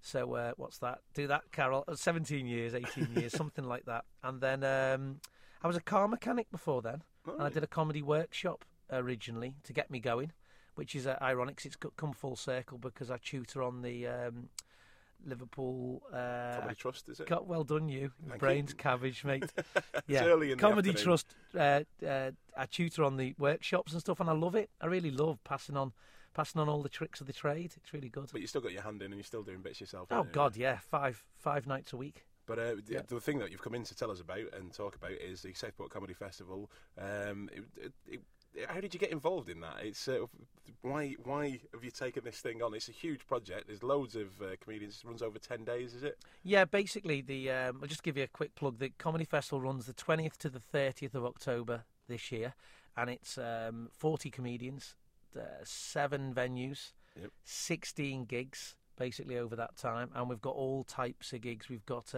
So, 0.00 0.34
uh, 0.34 0.52
what's 0.56 0.78
that? 0.78 1.00
Do 1.14 1.26
that, 1.26 1.50
Carol. 1.52 1.84
Uh, 1.88 1.96
17 1.96 2.46
years, 2.46 2.74
18 2.74 3.08
years, 3.16 3.32
something 3.36 3.64
like 3.64 3.86
that. 3.86 4.04
And 4.22 4.40
then 4.40 4.62
um, 4.62 5.20
I 5.62 5.66
was 5.66 5.76
a 5.76 5.80
car 5.80 6.06
mechanic 6.08 6.50
before 6.50 6.82
then. 6.82 7.02
And 7.26 7.42
I 7.42 7.48
did 7.48 7.64
a 7.64 7.68
comedy 7.68 8.02
workshop 8.02 8.64
originally 8.90 9.56
to 9.64 9.72
get 9.72 9.90
me 9.90 9.98
going, 9.98 10.32
which 10.76 10.94
is 10.94 11.06
uh, 11.06 11.16
ironic 11.20 11.56
'cause 11.56 11.66
it's 11.66 11.76
come 11.96 12.12
full 12.12 12.36
circle 12.36 12.78
because 12.78 13.10
I 13.10 13.18
tutor 13.18 13.64
on 13.64 13.82
the 13.82 14.06
um, 14.06 14.48
Liverpool. 15.24 16.02
Uh, 16.12 16.56
Comedy 16.58 16.74
Trust, 16.74 17.08
is 17.08 17.20
it? 17.20 17.26
Got 17.26 17.46
well 17.46 17.64
done, 17.64 17.88
you 17.88 18.10
Thank 18.28 18.40
brains 18.40 18.70
you. 18.70 18.76
cabbage, 18.76 19.24
mate. 19.24 19.50
yeah, 20.06 20.24
early 20.24 20.52
in 20.52 20.58
the 20.58 20.62
Comedy. 20.62 20.92
Trust. 20.92 21.34
Uh, 21.56 21.80
uh, 22.06 22.30
I 22.56 22.66
tutor 22.66 23.04
on 23.04 23.16
the 23.16 23.34
workshops 23.38 23.92
and 23.92 24.00
stuff, 24.00 24.20
and 24.20 24.28
I 24.28 24.32
love 24.32 24.54
it. 24.54 24.70
I 24.80 24.86
really 24.86 25.10
love 25.10 25.42
passing 25.44 25.76
on, 25.76 25.92
passing 26.34 26.60
on 26.60 26.68
all 26.68 26.82
the 26.82 26.88
tricks 26.88 27.20
of 27.20 27.26
the 27.26 27.32
trade. 27.32 27.72
It's 27.76 27.92
really 27.92 28.08
good. 28.08 28.28
But 28.32 28.40
you 28.40 28.46
still 28.46 28.60
got 28.60 28.72
your 28.72 28.82
hand 28.82 29.02
in, 29.02 29.06
and 29.06 29.14
you're 29.14 29.24
still 29.24 29.42
doing 29.42 29.60
bits 29.60 29.80
yourself. 29.80 30.08
Oh 30.10 30.24
you? 30.24 30.30
God, 30.32 30.56
yeah, 30.56 30.78
five 30.90 31.24
five 31.38 31.66
nights 31.66 31.92
a 31.92 31.96
week. 31.96 32.26
But 32.46 32.58
uh, 32.60 32.76
Yeah. 32.88 33.00
the 33.08 33.20
thing 33.20 33.40
that 33.40 33.50
you've 33.50 33.60
come 33.62 33.74
in 33.74 33.82
to 33.82 33.94
tell 33.96 34.10
us 34.10 34.20
about 34.20 34.54
and 34.56 34.72
talk 34.72 34.94
about 34.94 35.10
is 35.10 35.42
the 35.42 35.52
Southport 35.52 35.90
Comedy 35.90 36.14
Festival. 36.14 36.70
Um, 36.96 37.50
it, 37.52 37.64
it, 37.76 37.92
it, 38.06 38.20
how 38.68 38.80
did 38.80 38.94
you 38.94 39.00
get 39.00 39.10
involved 39.10 39.48
in 39.48 39.60
that? 39.60 39.76
It's 39.82 40.08
uh, 40.08 40.26
why 40.82 41.16
why 41.24 41.60
have 41.72 41.84
you 41.84 41.90
taken 41.90 42.24
this 42.24 42.38
thing 42.40 42.62
on? 42.62 42.74
It's 42.74 42.88
a 42.88 42.92
huge 42.92 43.26
project. 43.26 43.66
There's 43.66 43.82
loads 43.82 44.16
of 44.16 44.40
uh, 44.40 44.56
comedians. 44.60 45.02
It 45.02 45.06
runs 45.06 45.22
over 45.22 45.38
ten 45.38 45.64
days, 45.64 45.94
is 45.94 46.02
it? 46.02 46.18
Yeah, 46.42 46.64
basically 46.64 47.20
the. 47.20 47.50
Um, 47.50 47.78
I'll 47.82 47.88
just 47.88 48.02
give 48.02 48.16
you 48.16 48.24
a 48.24 48.28
quick 48.28 48.54
plug. 48.54 48.78
The 48.78 48.90
comedy 48.98 49.24
festival 49.24 49.60
runs 49.60 49.86
the 49.86 49.92
twentieth 49.92 50.38
to 50.38 50.50
the 50.50 50.60
thirtieth 50.60 51.14
of 51.14 51.24
October 51.24 51.84
this 52.08 52.30
year, 52.32 52.54
and 52.96 53.10
it's 53.10 53.38
um, 53.38 53.88
forty 53.92 54.30
comedians, 54.30 54.94
uh, 55.36 55.42
seven 55.64 56.34
venues, 56.34 56.92
Yep. 57.20 57.30
sixteen 57.44 58.24
gigs 58.24 58.76
basically 58.98 59.36
over 59.36 59.54
that 59.56 59.76
time, 59.76 60.10
and 60.14 60.28
we've 60.28 60.40
got 60.40 60.54
all 60.54 60.82
types 60.84 61.32
of 61.32 61.40
gigs. 61.40 61.68
We've 61.68 61.86
got. 61.86 62.14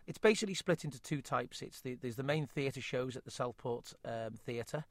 Uh, 0.00 0.04
it's 0.06 0.18
basically 0.18 0.54
split 0.54 0.84
into 0.84 1.00
two 1.00 1.22
types. 1.22 1.62
It's 1.62 1.80
the, 1.80 1.94
there's 1.94 2.16
the 2.16 2.22
main 2.22 2.46
theatre 2.46 2.80
shows 2.80 3.16
at 3.16 3.24
the 3.24 3.30
Southport 3.30 3.92
um, 4.04 4.34
Theatre, 4.44 4.84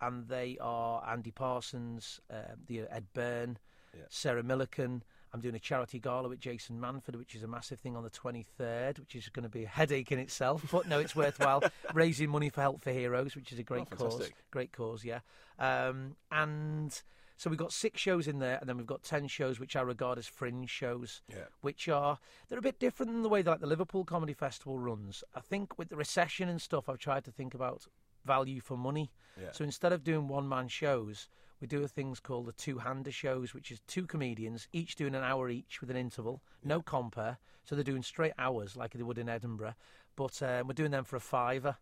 and 0.00 0.28
they 0.28 0.58
are 0.60 1.04
Andy 1.08 1.30
Parsons, 1.30 2.20
uh, 2.30 2.54
the 2.66 2.80
Ed 2.90 3.06
Byrne, 3.14 3.58
Yeah. 3.94 4.02
Sarah 4.08 4.42
Millican. 4.42 5.02
I'm 5.32 5.40
doing 5.40 5.56
a 5.56 5.60
charity 5.60 5.98
gala 5.98 6.28
with 6.28 6.38
Jason 6.38 6.80
Manford, 6.80 7.16
which 7.16 7.34
is 7.34 7.42
a 7.42 7.48
massive 7.48 7.80
thing 7.80 7.96
on 7.96 8.04
the 8.04 8.10
23rd, 8.10 9.00
which 9.00 9.16
is 9.16 9.28
going 9.30 9.42
to 9.42 9.48
be 9.48 9.64
a 9.64 9.68
headache 9.68 10.12
in 10.12 10.20
itself. 10.20 10.64
But 10.70 10.86
no, 10.88 11.00
it's 11.00 11.16
worthwhile. 11.16 11.64
Raising 11.94 12.30
money 12.30 12.50
for 12.50 12.60
Help 12.60 12.80
for 12.82 12.92
Heroes, 12.92 13.34
which 13.34 13.50
is 13.52 13.58
a 13.58 13.64
great 13.64 13.88
Oh, 13.92 13.96
cause. 13.96 14.30
Great 14.52 14.70
cause, 14.70 15.04
yeah. 15.04 15.20
Um, 15.58 16.14
and 16.30 17.02
so 17.36 17.50
we've 17.50 17.58
got 17.58 17.72
six 17.72 18.00
shows 18.00 18.28
in 18.28 18.38
there, 18.38 18.58
and 18.58 18.68
then 18.68 18.76
we've 18.76 18.86
got 18.86 19.02
10 19.02 19.26
shows 19.28 19.58
which 19.58 19.74
I 19.76 19.82
regard 19.82 20.18
as 20.18 20.26
fringe 20.26 20.70
shows 20.70 21.20
Yeah. 21.28 21.44
which 21.60 21.88
are 21.88 22.18
they're 22.48 22.58
a 22.58 22.62
bit 22.62 22.78
different 22.78 23.12
than 23.12 23.22
the 23.22 23.28
way 23.28 23.42
that 23.42 23.50
like, 23.50 23.60
the 23.60 23.66
Liverpool 23.66 24.04
Comedy 24.04 24.32
Festival 24.34 24.78
runs. 24.78 25.24
I 25.34 25.40
think 25.40 25.78
with 25.78 25.88
the 25.88 25.96
recession 25.96 26.48
and 26.48 26.60
stuff, 26.62 26.88
I've 26.88 26.98
tried 26.98 27.24
to 27.24 27.32
think 27.32 27.54
about 27.54 27.86
value 28.24 28.60
for 28.60 28.76
money. 28.76 29.10
Yeah. 29.40 29.52
So 29.52 29.64
instead 29.64 29.92
of 29.92 30.04
doing 30.04 30.28
one 30.28 30.48
man 30.48 30.68
shows, 30.68 31.28
we 31.60 31.66
do 31.66 31.86
things 31.86 32.20
called 32.20 32.46
the 32.46 32.52
two 32.52 32.78
hander 32.78 33.10
shows, 33.12 33.52
which 33.54 33.70
is 33.70 33.80
two 33.86 34.06
comedians 34.06 34.68
each 34.72 34.94
doing 34.96 35.14
an 35.14 35.22
hour 35.24 35.48
each 35.50 35.80
with 35.80 35.90
an 35.90 35.96
interval, 35.96 36.42
no 36.62 36.82
compere. 36.82 37.38
So 37.64 37.74
they're 37.74 37.84
doing 37.84 38.02
straight 38.02 38.34
hours 38.38 38.76
like 38.76 38.92
they 38.92 39.02
would 39.02 39.18
in 39.18 39.28
Edinburgh, 39.28 39.74
but 40.16 40.40
uh, 40.42 40.62
we're 40.66 40.74
doing 40.74 40.90
them 40.90 41.04
for 41.04 41.16
a 41.16 41.20
fiver. 41.20 41.76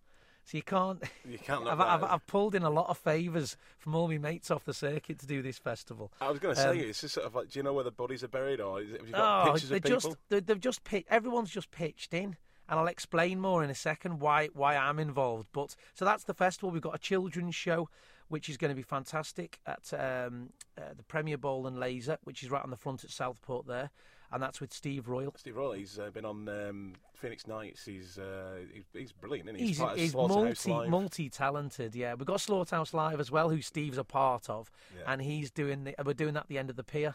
So 0.44 0.56
you 0.56 0.62
can't. 0.62 1.02
You 1.28 1.38
can't. 1.38 1.66
I've, 1.68 1.80
I've. 1.80 2.02
I've 2.04 2.26
pulled 2.26 2.54
in 2.54 2.62
a 2.64 2.70
lot 2.70 2.88
of 2.90 2.99
favours 2.99 3.56
from 3.78 3.94
all 3.94 4.08
my 4.08 4.18
mates 4.18 4.50
off 4.50 4.64
the 4.64 4.75
circuit 4.75 5.18
to 5.20 5.26
do 5.26 5.40
this 5.40 5.56
festival. 5.56 6.12
I 6.20 6.28
was 6.30 6.38
going 6.40 6.54
to 6.56 6.61
say, 6.61 6.68
um, 6.70 6.76
it's 6.78 7.00
just 7.00 7.14
sort 7.14 7.26
of 7.26 7.34
like, 7.34 7.49
do 7.50 7.58
you 7.58 7.62
know 7.62 7.72
where 7.72 7.84
the 7.84 7.90
bodies 7.92 8.22
are 8.25 8.28
buried, 8.28 8.61
or 8.61 8.80
is 8.82 8.90
it, 8.90 8.99
have 9.00 9.06
you 9.08 9.14
got 9.14 9.49
Oh, 9.49 9.52
pictures 9.52 9.70
of 9.70 9.82
people? 9.82 10.00
just 10.00 10.16
they, 10.28 10.40
they've 10.40 10.61
just 10.61 10.84
pi- 10.84 11.04
everyone's 11.08 11.50
just 11.50 11.70
pitched 11.70 12.12
in, 12.12 12.37
and 12.68 12.80
I'll 12.80 12.87
explain 12.88 13.40
more 13.40 13.62
in 13.62 13.70
a 13.70 13.75
second 13.75 14.18
why 14.20 14.49
why 14.52 14.76
I'm 14.76 14.99
involved. 14.99 15.49
But 15.52 15.75
so 15.94 16.04
that's 16.04 16.25
the 16.25 16.34
festival. 16.34 16.70
We've 16.70 16.82
got 16.82 16.94
a 16.96 16.99
children's 16.99 17.54
show, 17.54 17.88
which 18.28 18.49
is 18.49 18.56
going 18.56 18.70
to 18.70 18.76
be 18.76 18.82
fantastic 18.82 19.61
at 19.64 19.92
um, 19.94 20.50
uh, 20.76 20.92
the 20.96 21.04
Premier 21.04 21.38
Bowl 21.38 21.66
and 21.68 21.78
Laser, 21.78 22.18
which 22.25 22.42
is 22.42 22.50
right 22.50 22.64
on 22.64 22.70
the 22.70 22.76
front 22.76 23.04
at 23.04 23.11
Southport 23.11 23.66
there, 23.68 23.90
and 24.32 24.42
that's 24.42 24.60
with 24.60 24.72
Steve 24.72 25.08
Royle. 25.08 25.32
Steve 25.36 25.56
Royle, 25.56 25.72
he's 25.72 25.98
uh, 25.98 26.10
been 26.10 26.24
on 26.24 26.48
um, 26.48 26.92
Phoenix 27.14 27.46
Nights. 27.46 27.84
He's, 27.84 28.18
uh, 28.18 28.58
he's 28.72 28.84
he's 28.92 29.12
brilliant. 29.12 29.48
Isn't 29.48 29.60
he? 29.60 29.66
He's, 29.68 29.80
of 29.80 29.96
he's 29.96 30.14
multi 30.14 30.70
Live. 30.70 30.88
multi 30.88 31.28
talented. 31.28 31.94
Yeah, 31.94 32.14
we've 32.14 32.26
got 32.26 32.40
Slaughterhouse 32.40 32.94
Live 32.94 33.20
as 33.20 33.30
well, 33.30 33.50
who 33.50 33.60
Steve's 33.60 33.98
a 33.98 34.04
part 34.04 34.48
of, 34.50 34.70
Yeah. 34.96 35.12
and 35.12 35.22
he's 35.22 35.50
doing 35.50 35.84
the, 35.84 35.94
we're 36.04 36.14
doing 36.14 36.34
that 36.34 36.44
at 36.44 36.48
the 36.48 36.58
end 36.58 36.70
of 36.70 36.76
the 36.76 36.84
pier. 36.84 37.14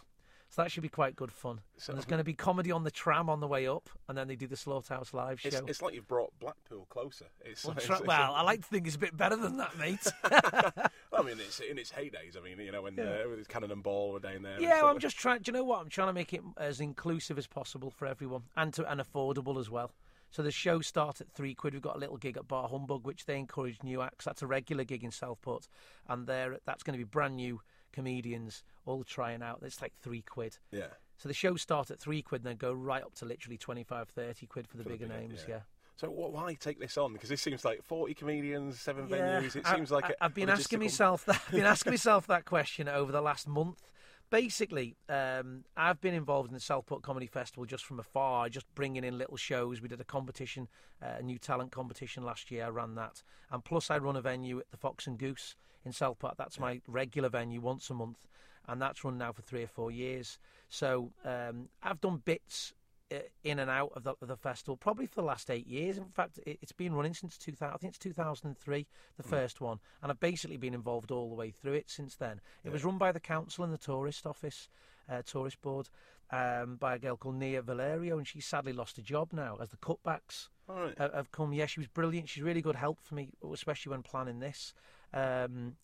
So 0.50 0.62
that 0.64 0.72
should 0.72 0.82
be 0.84 0.90
quite 0.90 1.16
good 1.16 1.32
fun. 1.32 1.60
So- 1.78 1.92
and 1.92 1.98
there's 1.98 2.06
going 2.06 2.20
to 2.20 2.24
be 2.24 2.34
comedy 2.34 2.72
on 2.72 2.84
the 2.84 2.90
tram 2.92 3.30
on 3.30 3.42
the 3.42 3.48
way 3.48 3.68
up, 3.68 3.90
and 4.08 4.18
then 4.18 4.28
they 4.30 4.36
do 4.38 4.48
the 4.48 4.56
Slaughterhouse 4.56 5.14
Live 5.14 5.42
show. 5.42 5.50
It's, 5.50 5.62
it's 5.68 5.82
like 5.82 5.94
you've 5.94 6.08
brought 6.08 6.32
Blackpool 6.40 6.88
closer. 6.90 7.26
It's, 7.46 7.66
Well, 7.66 7.74
tra- 7.76 7.84
it's- 7.84 8.00
it's- 8.02 8.08
well, 8.08 8.34
I 8.34 8.42
like 8.44 8.62
to 8.62 8.68
think 8.68 8.88
it's 8.88 8.96
a 8.96 9.00
bit 9.00 9.16
better 9.16 9.36
than 9.36 9.58
that, 9.58 9.78
mate. 9.78 10.00
I 10.24 11.22
mean, 11.24 11.38
it's 11.40 11.60
in 11.60 11.78
its 11.78 11.92
heydays. 11.92 12.38
I 12.38 12.42
mean, 12.42 12.60
you 12.60 12.72
know, 12.72 12.82
when 12.84 12.96
Yeah. 12.96 13.24
uh, 13.26 13.30
with 13.30 13.48
Cannon 13.48 13.72
and 13.72 13.84
Ball 13.84 14.12
were 14.14 14.20
down 14.20 14.42
there. 14.44 14.60
yeah, 14.60 14.78
stuff. 14.78 14.90
I'm 14.92 15.00
just 15.00 15.18
trying. 15.18 15.42
Do 15.42 15.50
you 15.50 15.54
know 15.54 15.64
what? 15.64 15.82
I'm 15.82 15.90
trying 15.90 16.08
to 16.08 16.14
make 16.14 16.34
it 16.34 16.42
as 16.58 16.80
inclusive 16.80 17.38
as 17.38 17.48
possible 17.48 17.90
for 17.92 18.06
everyone 18.08 18.44
and 18.56 18.74
to, 18.76 18.90
and 18.90 19.02
affordable 19.02 19.60
as 19.60 19.70
well. 19.70 19.92
So 20.30 20.44
the 20.44 20.52
show 20.52 20.82
starts 20.82 21.22
at 21.22 21.30
three 21.32 21.54
quid. 21.56 21.74
We've 21.74 21.82
got 21.82 21.96
a 21.96 22.00
little 22.00 22.18
gig 22.18 22.36
at 22.38 22.48
Bar 22.48 22.68
Humbug, 22.70 23.06
which 23.06 23.26
they 23.26 23.38
encourage 23.38 23.82
new 23.84 24.02
acts. 24.02 24.26
That's 24.26 24.42
a 24.42 24.48
regular 24.48 24.84
gig 24.84 25.04
in 25.04 25.12
Southport, 25.12 25.68
and 26.08 26.28
there 26.28 26.58
that's 26.66 26.84
going 26.84 26.94
to 26.94 27.04
be 27.04 27.08
brand 27.10 27.38
new 27.38 27.62
comedians 27.92 28.64
all 28.86 29.04
trying 29.04 29.42
out. 29.42 29.60
It's 29.64 29.82
like 29.82 29.94
three 30.02 30.22
quid. 30.22 30.58
Yeah. 30.72 30.88
So 31.18 31.28
the 31.28 31.34
show 31.34 31.56
starts 31.56 31.90
at 31.92 32.00
three 32.00 32.22
quid 32.22 32.42
and 32.42 32.48
then 32.50 32.58
go 32.58 32.72
right 32.72 33.02
up 33.04 33.16
to 33.16 33.26
literally 33.26 33.58
25, 33.58 34.10
30 34.10 34.46
quid 34.46 34.68
for 34.68 34.78
the 34.78 34.84
For 34.84 34.90
the 34.90 34.96
bigger 34.96 35.08
bigger, 35.08 35.20
names. 35.20 35.46
yeah. 35.48 35.56
Yeah. 35.56 35.62
So 35.96 36.10
wh- 36.10 36.32
why 36.32 36.54
take 36.54 36.80
this 36.80 36.96
on? 36.98 37.14
Because 37.14 37.30
this 37.30 37.42
seems 37.42 37.66
like 37.66 37.84
40 37.84 38.14
comedians, 38.14 38.80
seven 38.80 39.08
Yeah, 39.10 39.42
venues. 39.42 39.56
It 39.56 39.66
I- 39.66 39.76
seems 39.76 39.90
like 39.90 40.06
I, 40.06 40.14
I've 40.22 40.34
been 40.36 40.50
asking 40.50 40.80
myself 40.80 41.26
that. 41.26 41.42
I've 41.48 41.52
been 41.54 41.66
asking 41.66 41.92
myself 41.94 42.28
that 42.28 42.46
question 42.46 42.88
over 42.88 43.12
the 43.12 43.22
last 43.22 43.48
month. 43.48 43.82
Basically, 44.30 44.98
um, 45.08 45.64
I've 45.78 46.02
been 46.02 46.14
involved 46.14 46.50
in 46.50 46.54
the 46.54 46.60
Southport 46.60 47.02
Comedy 47.02 47.28
Festival 47.28 47.66
just 47.66 47.86
from 47.86 47.98
afar, 47.98 48.50
just 48.50 48.66
bringing 48.76 49.06
in 49.06 49.18
little 49.18 49.38
shows. 49.38 49.82
We 49.82 49.88
did 49.88 50.02
a 50.02 50.04
competition, 50.04 50.68
uh, 51.02 51.14
a 51.20 51.24
new 51.24 51.38
talent 51.40 51.72
competition 51.72 52.24
last 52.24 52.52
year. 52.52 52.66
I 52.66 52.70
ran 52.70 52.96
that, 52.96 53.24
and 53.50 53.64
plus 53.64 53.90
I 53.90 53.98
run 54.00 54.18
a 54.18 54.22
venue 54.22 54.60
at 54.60 54.70
the 54.70 54.76
Fox 54.78 55.08
and 55.08 55.18
Goose 55.18 55.56
in 55.88 55.94
Southport. 55.94 56.36
That's 56.38 56.60
my 56.60 56.82
regular 56.88 57.30
venue 57.30 57.62
once 57.62 57.90
a 57.90 57.94
month, 57.94 58.28
and 58.68 58.82
that's 58.82 59.04
run 59.04 59.18
now 59.18 59.32
for 59.32 59.42
three 59.42 59.64
or 59.64 59.68
four 59.68 59.90
years. 59.90 60.38
So 60.70 61.12
um, 61.26 61.70
I've 61.82 62.02
done 62.02 62.22
bits 62.24 62.74
uh, 63.12 63.20
in 63.44 63.60
and 63.60 63.72
out 63.72 63.94
of 63.96 64.04
the, 64.04 64.14
of 64.22 64.28
the 64.28 64.36
festival 64.36 64.76
probably 64.76 65.06
for 65.06 65.16
the 65.16 65.28
last 65.28 65.50
eight 65.50 65.66
years. 65.66 65.98
In 65.98 66.10
fact, 66.10 66.40
it, 66.46 66.60
it's 66.62 66.74
been 66.74 66.94
running 66.94 67.14
since 67.14 67.38
2000. 67.38 67.74
I 67.74 67.78
think 67.78 67.92
it's 67.92 68.00
2003, 68.00 68.86
the 69.16 69.24
first 69.24 69.62
one, 69.62 69.80
and 70.04 70.12
I've 70.12 70.20
basically 70.20 70.58
been 70.58 70.74
involved 70.74 71.10
all 71.10 71.30
the 71.30 71.36
way 71.36 71.50
through 71.50 71.74
it 71.74 71.90
since 71.90 72.16
then. 72.16 72.42
It 72.64 72.72
was 72.72 72.84
run 72.84 72.98
by 72.98 73.12
the 73.12 73.20
council 73.20 73.64
and 73.64 73.74
the 73.74 73.78
tourist 73.78 74.28
office, 74.28 74.68
uh, 75.10 75.22
tourist 75.26 75.62
board, 75.62 75.90
um, 76.32 76.76
by 76.76 76.96
a 76.96 77.00
girl 77.00 77.16
called 77.16 77.36
Nia 77.36 77.62
Valerio, 77.62 78.18
and 78.18 78.28
she 78.28 78.42
sadly 78.42 78.74
lost 78.74 78.98
a 78.98 79.02
job 79.02 79.32
now 79.32 79.58
as 79.62 79.70
the 79.70 79.78
cutbacks 79.78 80.50
right. 80.68 80.94
uh, 81.00 81.10
have 81.14 81.32
come. 81.32 81.54
Yeah, 81.54 81.66
she 81.66 81.80
was 81.80 81.88
brilliant. 81.88 82.28
She's 82.30 82.44
really 82.44 82.62
good 82.62 82.76
help 82.76 83.00
for 83.02 83.16
me, 83.16 83.30
especially 83.54 83.92
when 83.92 84.04
planning 84.04 84.40
this. 84.40 84.74
Um, 85.14 85.76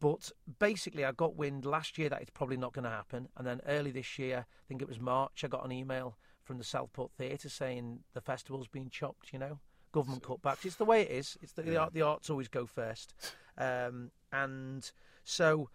but 0.00 0.30
basically, 0.58 1.04
I 1.04 1.12
got 1.12 1.36
wind 1.36 1.64
last 1.64 1.96
year 1.96 2.08
that 2.10 2.20
it's 2.20 2.30
probably 2.30 2.58
not 2.58 2.72
going 2.72 2.84
to 2.84 2.90
happen, 2.90 3.28
and 3.36 3.46
then 3.46 3.60
early 3.66 3.90
this 3.90 4.18
year, 4.18 4.46
I 4.48 4.64
think 4.68 4.82
it 4.82 4.88
was 4.88 5.00
March, 5.00 5.42
I 5.42 5.48
got 5.48 5.64
an 5.64 5.72
email 5.72 6.16
from 6.42 6.58
the 6.58 6.64
Southport 6.64 7.12
Theatre 7.12 7.48
saying 7.48 8.00
the 8.12 8.20
festival's 8.20 8.68
been 8.68 8.90
chopped. 8.90 9.32
You 9.32 9.38
know, 9.38 9.58
government 9.92 10.22
cutbacks. 10.22 10.64
It's 10.64 10.76
the 10.76 10.84
way 10.84 11.02
it 11.02 11.10
is. 11.10 11.38
It's 11.42 11.52
the, 11.52 11.62
the, 11.62 11.76
art, 11.78 11.94
the 11.94 12.02
arts 12.02 12.28
always 12.28 12.48
go 12.48 12.66
first, 12.66 13.14
um, 13.58 14.10
and 14.32 14.90
so. 15.24 15.70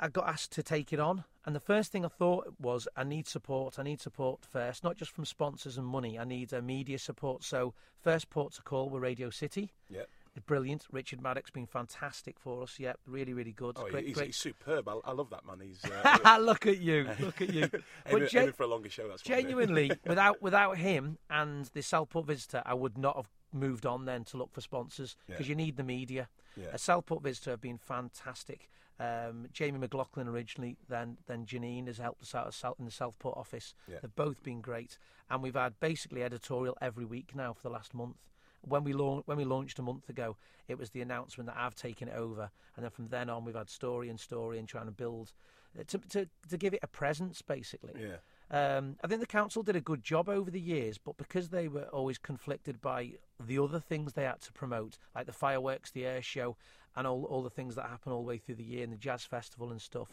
I 0.00 0.06
got 0.06 0.28
asked 0.28 0.52
to 0.52 0.62
take 0.62 0.92
it 0.92 1.00
on, 1.00 1.24
and 1.44 1.56
the 1.56 1.60
first 1.60 1.90
thing 1.90 2.04
I 2.04 2.08
thought 2.08 2.54
was, 2.60 2.86
I 2.96 3.02
need 3.02 3.26
support. 3.26 3.80
I 3.80 3.82
need 3.82 4.00
support 4.00 4.44
first, 4.44 4.84
not 4.84 4.96
just 4.96 5.10
from 5.10 5.24
sponsors 5.24 5.76
and 5.76 5.84
money. 5.84 6.16
I 6.16 6.22
need 6.22 6.54
uh, 6.54 6.62
media 6.62 7.00
support. 7.00 7.42
So, 7.42 7.74
first 8.00 8.30
port 8.30 8.52
to 8.52 8.62
call 8.62 8.90
were 8.90 9.00
Radio 9.00 9.28
City. 9.28 9.72
Yeah. 9.90 10.02
Brilliant. 10.46 10.86
Richard 10.92 11.20
Maddox 11.20 11.50
been 11.50 11.66
fantastic 11.66 12.38
for 12.38 12.62
us. 12.62 12.78
Yep, 12.78 12.98
really, 13.06 13.32
really 13.34 13.52
good. 13.52 13.76
Oh, 13.78 13.86
great, 13.88 14.06
he's, 14.06 14.14
great. 14.14 14.26
he's 14.26 14.36
superb. 14.36 14.88
I, 14.88 14.98
I 15.04 15.12
love 15.12 15.30
that 15.30 15.46
man. 15.46 15.60
He's 15.60 15.80
uh, 15.84 16.38
look 16.40 16.66
at 16.66 16.78
you, 16.80 17.08
look 17.20 17.40
at 17.42 17.52
you. 17.52 17.68
aiming, 18.06 18.28
gen- 18.28 18.42
aiming 18.42 18.52
for 18.54 18.62
a 18.64 18.66
longer 18.66 18.90
show. 18.90 19.08
That's 19.08 19.24
what 19.24 19.32
I 19.32 19.36
mean. 19.36 19.44
genuinely, 19.46 19.92
without 20.06 20.40
without 20.42 20.76
him 20.78 21.18
and 21.30 21.66
the 21.74 21.82
Southport 21.82 22.26
visitor, 22.26 22.62
I 22.66 22.74
would 22.74 22.96
not 22.98 23.16
have 23.16 23.28
moved 23.52 23.86
on 23.86 24.04
then 24.04 24.24
to 24.24 24.36
look 24.36 24.52
for 24.52 24.60
sponsors 24.60 25.16
because 25.26 25.46
Yeah. 25.46 25.50
you 25.50 25.54
need 25.56 25.76
the 25.76 25.84
media. 25.84 26.28
Yeah. 26.56 26.66
A 26.72 26.78
Southport 26.78 27.22
visitor 27.22 27.50
have 27.50 27.60
been 27.60 27.78
fantastic. 27.78 28.68
Um, 29.00 29.46
Jamie 29.52 29.78
McLaughlin 29.78 30.26
originally, 30.26 30.76
then 30.88 31.18
then 31.26 31.46
Janine 31.46 31.86
has 31.86 31.98
helped 31.98 32.22
us 32.34 32.64
out 32.64 32.76
in 32.80 32.84
the 32.84 32.90
Southport 32.90 33.36
office. 33.36 33.74
Yeah. 33.86 33.98
They've 34.02 34.14
both 34.14 34.42
been 34.42 34.60
great, 34.60 34.98
and 35.30 35.40
we've 35.42 35.54
had 35.54 35.78
basically 35.78 36.22
editorial 36.24 36.76
every 36.80 37.04
week 37.04 37.30
now 37.34 37.52
for 37.52 37.62
the 37.62 37.70
last 37.70 37.94
month. 37.94 38.16
When 38.62 38.84
we 38.84 38.92
when 38.92 39.36
we 39.36 39.44
launched 39.44 39.78
a 39.78 39.82
month 39.82 40.08
ago, 40.08 40.36
it 40.66 40.78
was 40.78 40.90
the 40.90 41.00
announcement 41.00 41.48
that 41.48 41.56
I've 41.56 41.74
taken 41.74 42.08
it 42.08 42.14
over, 42.14 42.50
and 42.76 42.84
then 42.84 42.90
from 42.90 43.08
then 43.08 43.30
on, 43.30 43.44
we've 43.44 43.54
had 43.54 43.70
story 43.70 44.08
and 44.08 44.18
story 44.18 44.58
and 44.58 44.68
trying 44.68 44.86
to 44.86 44.92
build 44.92 45.32
uh, 45.78 45.84
to 45.86 45.98
to 45.98 46.28
to 46.48 46.56
give 46.56 46.74
it 46.74 46.80
a 46.82 46.86
presence, 46.86 47.42
basically. 47.42 47.94
Yeah. 47.98 48.16
Um, 48.50 48.96
I 49.04 49.06
think 49.06 49.20
the 49.20 49.26
council 49.26 49.62
did 49.62 49.76
a 49.76 49.80
good 49.80 50.02
job 50.02 50.28
over 50.28 50.50
the 50.50 50.60
years, 50.60 50.96
but 50.96 51.18
because 51.18 51.50
they 51.50 51.68
were 51.68 51.84
always 51.84 52.16
conflicted 52.16 52.80
by 52.80 53.12
the 53.38 53.58
other 53.58 53.78
things 53.78 54.14
they 54.14 54.24
had 54.24 54.40
to 54.40 54.52
promote, 54.52 54.96
like 55.14 55.26
the 55.26 55.32
fireworks, 55.32 55.90
the 55.90 56.06
air 56.06 56.22
show, 56.22 56.56
and 56.98 57.06
all 57.06 57.24
all 57.24 57.42
the 57.42 57.50
things 57.50 57.76
that 57.76 57.86
happen 57.86 58.12
all 58.12 58.22
the 58.22 58.28
way 58.28 58.38
through 58.38 58.56
the 58.56 58.64
year, 58.64 58.82
and 58.82 58.92
the 58.92 58.96
jazz 58.96 59.22
festival 59.22 59.70
and 59.70 59.80
stuff. 59.80 60.08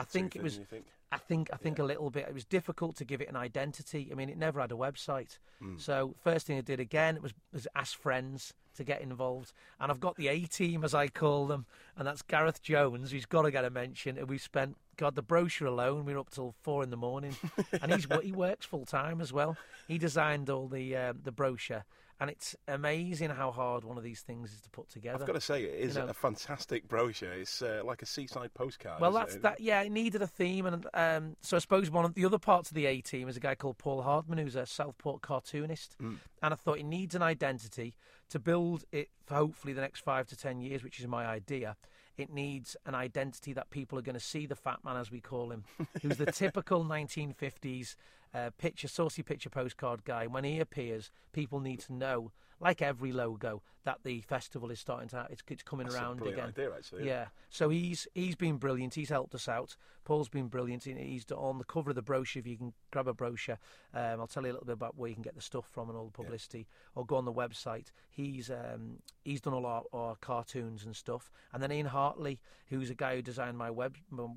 I 0.00 0.04
think 0.04 0.34
it 0.34 0.42
was. 0.42 0.56
Think? 0.56 0.86
I 1.12 1.18
think 1.18 1.50
I 1.52 1.56
think 1.56 1.78
a 1.78 1.84
little 1.84 2.08
bit. 2.08 2.26
It 2.26 2.32
was 2.32 2.46
difficult 2.46 2.96
to 2.96 3.04
give 3.04 3.20
it 3.20 3.28
an 3.28 3.36
identity. 3.36 4.08
I 4.10 4.14
mean, 4.14 4.30
it 4.30 4.38
never 4.38 4.60
had 4.60 4.72
a 4.72 4.74
website. 4.74 5.38
Hmm. 5.60 5.76
So 5.76 6.14
first 6.24 6.46
thing 6.46 6.56
I 6.56 6.62
did 6.62 6.80
again 6.80 7.18
was, 7.22 7.34
was 7.52 7.68
ask 7.76 7.98
friends 7.98 8.54
to 8.76 8.84
get 8.84 9.02
involved, 9.02 9.52
and 9.78 9.92
I've 9.92 10.00
got 10.00 10.16
the 10.16 10.28
A 10.28 10.40
team 10.46 10.84
as 10.84 10.94
I 10.94 11.08
call 11.08 11.46
them, 11.46 11.66
and 11.98 12.08
that's 12.08 12.22
Gareth 12.22 12.62
Jones, 12.62 13.10
who's 13.10 13.26
got 13.26 13.42
to 13.42 13.50
get 13.50 13.66
a 13.66 13.70
mention. 13.70 14.16
And 14.16 14.26
we 14.26 14.38
spent 14.38 14.78
God 14.96 15.14
the 15.14 15.22
brochure 15.22 15.68
alone. 15.68 16.06
We 16.06 16.14
were 16.14 16.20
up 16.20 16.30
till 16.30 16.54
four 16.62 16.82
in 16.82 16.88
the 16.88 16.96
morning, 16.96 17.36
and 17.82 17.92
he's 17.92 18.06
he 18.22 18.32
works 18.32 18.64
full 18.64 18.86
time 18.86 19.20
as 19.20 19.34
well. 19.34 19.58
He 19.86 19.98
designed 19.98 20.48
all 20.48 20.66
the 20.66 20.96
um, 20.96 21.20
the 21.22 21.32
brochure, 21.32 21.84
and 22.22 22.30
it's 22.30 22.54
amazing 22.68 23.30
how 23.30 23.50
hard 23.50 23.82
one 23.82 23.98
of 23.98 24.04
these 24.04 24.20
things 24.20 24.52
is 24.52 24.60
to 24.60 24.70
put 24.70 24.88
together. 24.88 25.18
I've 25.20 25.26
got 25.26 25.32
to 25.32 25.40
say, 25.40 25.64
it 25.64 25.74
is 25.74 25.96
know. 25.96 26.06
a 26.06 26.14
fantastic 26.14 26.86
brochure. 26.86 27.32
It's 27.32 27.60
uh, 27.60 27.82
like 27.84 28.00
a 28.00 28.06
seaside 28.06 28.54
postcard. 28.54 29.00
Well, 29.00 29.10
that's 29.10 29.34
it? 29.34 29.42
that. 29.42 29.58
Yeah, 29.58 29.82
it 29.82 29.90
needed 29.90 30.22
a 30.22 30.28
theme, 30.28 30.66
and 30.66 30.86
um, 30.94 31.36
so 31.40 31.56
I 31.56 31.58
suppose 31.58 31.90
one 31.90 32.04
of 32.04 32.14
the 32.14 32.24
other 32.24 32.38
parts 32.38 32.70
of 32.70 32.76
the 32.76 32.86
A 32.86 33.00
team 33.00 33.28
is 33.28 33.36
a 33.36 33.40
guy 33.40 33.56
called 33.56 33.76
Paul 33.76 34.02
Hardman, 34.02 34.38
who's 34.38 34.54
a 34.54 34.66
Southport 34.66 35.20
cartoonist, 35.22 35.96
Mm. 36.00 36.18
and 36.44 36.54
I 36.54 36.56
thought 36.56 36.78
it 36.78 36.84
needs 36.86 37.16
an 37.16 37.22
identity 37.22 37.96
to 38.30 38.38
build 38.38 38.84
it 38.92 39.08
for 39.26 39.34
hopefully 39.34 39.72
the 39.72 39.80
next 39.80 40.04
five 40.04 40.28
to 40.28 40.36
ten 40.36 40.60
years, 40.60 40.84
which 40.84 41.00
is 41.00 41.08
my 41.08 41.26
idea. 41.26 41.76
It 42.16 42.32
needs 42.32 42.76
an 42.86 42.94
identity 42.94 43.52
that 43.54 43.70
people 43.70 43.98
are 43.98 44.02
going 44.02 44.14
to 44.14 44.20
see 44.20 44.46
the 44.46 44.54
fat 44.54 44.78
man, 44.84 44.96
as 44.96 45.10
we 45.10 45.20
call 45.20 45.50
him, 45.50 45.64
who's 46.02 46.18
the 46.18 46.30
typical 46.30 46.84
1950s 46.84 47.96
uh, 48.34 48.50
picture, 48.58 48.88
saucy 48.88 49.22
picture 49.22 49.50
postcard 49.50 50.04
guy. 50.04 50.26
When 50.26 50.44
he 50.44 50.60
appears, 50.60 51.10
people 51.32 51.60
need 51.60 51.80
to 51.80 51.92
know, 51.92 52.32
like 52.60 52.80
every 52.80 53.12
logo, 53.12 53.62
that 53.84 53.98
the 54.04 54.20
festival 54.20 54.70
is 54.70 54.78
starting 54.78 55.08
to. 55.08 55.26
It's, 55.30 55.42
it's 55.48 55.62
coming 55.62 55.86
That's 55.86 55.96
around 55.96 56.22
again. 56.22 56.48
idea, 56.48 56.70
actually. 56.72 57.06
Yeah. 57.06 57.26
So 57.50 57.68
he's 57.68 58.06
he's 58.14 58.36
been 58.36 58.56
brilliant. 58.56 58.94
He's 58.94 59.08
helped 59.08 59.34
us 59.34 59.48
out. 59.48 59.76
Paul's 60.04 60.28
been 60.28 60.46
brilliant. 60.48 60.84
He's 60.84 61.26
on 61.30 61.58
the 61.58 61.64
cover 61.64 61.90
of 61.90 61.96
the 61.96 62.02
brochure. 62.02 62.40
If 62.40 62.46
you 62.46 62.56
can 62.56 62.72
grab 62.90 63.08
a 63.08 63.14
brochure, 63.14 63.58
um, 63.92 64.20
I'll 64.20 64.26
tell 64.26 64.44
you 64.44 64.50
a 64.50 64.54
little 64.54 64.66
bit 64.66 64.74
about 64.74 64.96
where 64.96 65.08
you 65.08 65.14
can 65.14 65.22
get 65.22 65.34
the 65.34 65.42
stuff 65.42 65.66
from 65.70 65.88
and 65.88 65.98
all 65.98 66.06
the 66.06 66.12
publicity, 66.12 66.66
or 66.94 67.04
go 67.04 67.16
on 67.16 67.24
the 67.24 67.32
website. 67.32 67.90
He's 68.10 68.50
um, 68.50 68.98
he's 69.24 69.40
done 69.40 69.54
all 69.54 69.66
our, 69.66 69.82
our 69.92 70.16
cartoons 70.16 70.84
and 70.84 70.94
stuff. 70.94 71.30
And 71.52 71.62
then 71.62 71.72
Ian 71.72 71.86
Hartley, 71.86 72.40
who's 72.68 72.90
a 72.90 72.94
guy 72.94 73.16
who 73.16 73.22
designed 73.22 73.58
my 73.58 73.70
web 73.70 73.96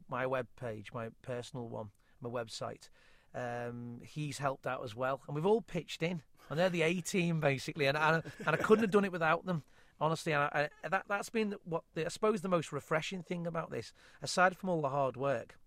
my 0.10 0.26
web 0.26 0.48
page, 0.60 0.92
my 0.94 1.10
personal 1.22 1.68
one, 1.70 1.92
my 2.20 2.30
website. 2.30 2.90
Um, 3.36 4.00
he's 4.02 4.38
helped 4.38 4.66
out 4.66 4.84
as 4.84 4.96
well, 4.96 5.22
and 5.28 5.36
we've 5.36 5.46
all 5.46 5.62
pitched 5.62 6.02
in. 6.02 6.22
And 6.50 6.60
they're 6.60 6.70
the 6.70 6.84
A 6.84 7.02
team 7.02 7.40
basically, 7.40 7.88
and 7.88 7.98
and, 7.98 8.24
and 8.46 8.56
I 8.56 8.58
couldn't 8.58 8.84
have 8.84 8.92
done 8.92 9.06
it 9.06 9.12
without 9.12 9.46
them 9.46 9.64
honestly, 10.00 10.34
and 10.34 10.44
I, 10.44 10.70
I, 10.84 10.90
that 10.90 11.06
that's 11.08 11.30
been 11.30 11.56
what 11.64 11.84
the, 11.94 12.06
I 12.06 12.10
suppose 12.10 12.42
the 12.42 12.50
most 12.50 12.72
refreshing 12.72 13.24
thing 13.24 13.48
about 13.48 13.72
this, 13.72 13.94
aside 14.22 14.58
from 14.58 14.70
all 14.70 14.82
the 14.82 14.90
hard 14.90 15.18
work. 15.18 15.58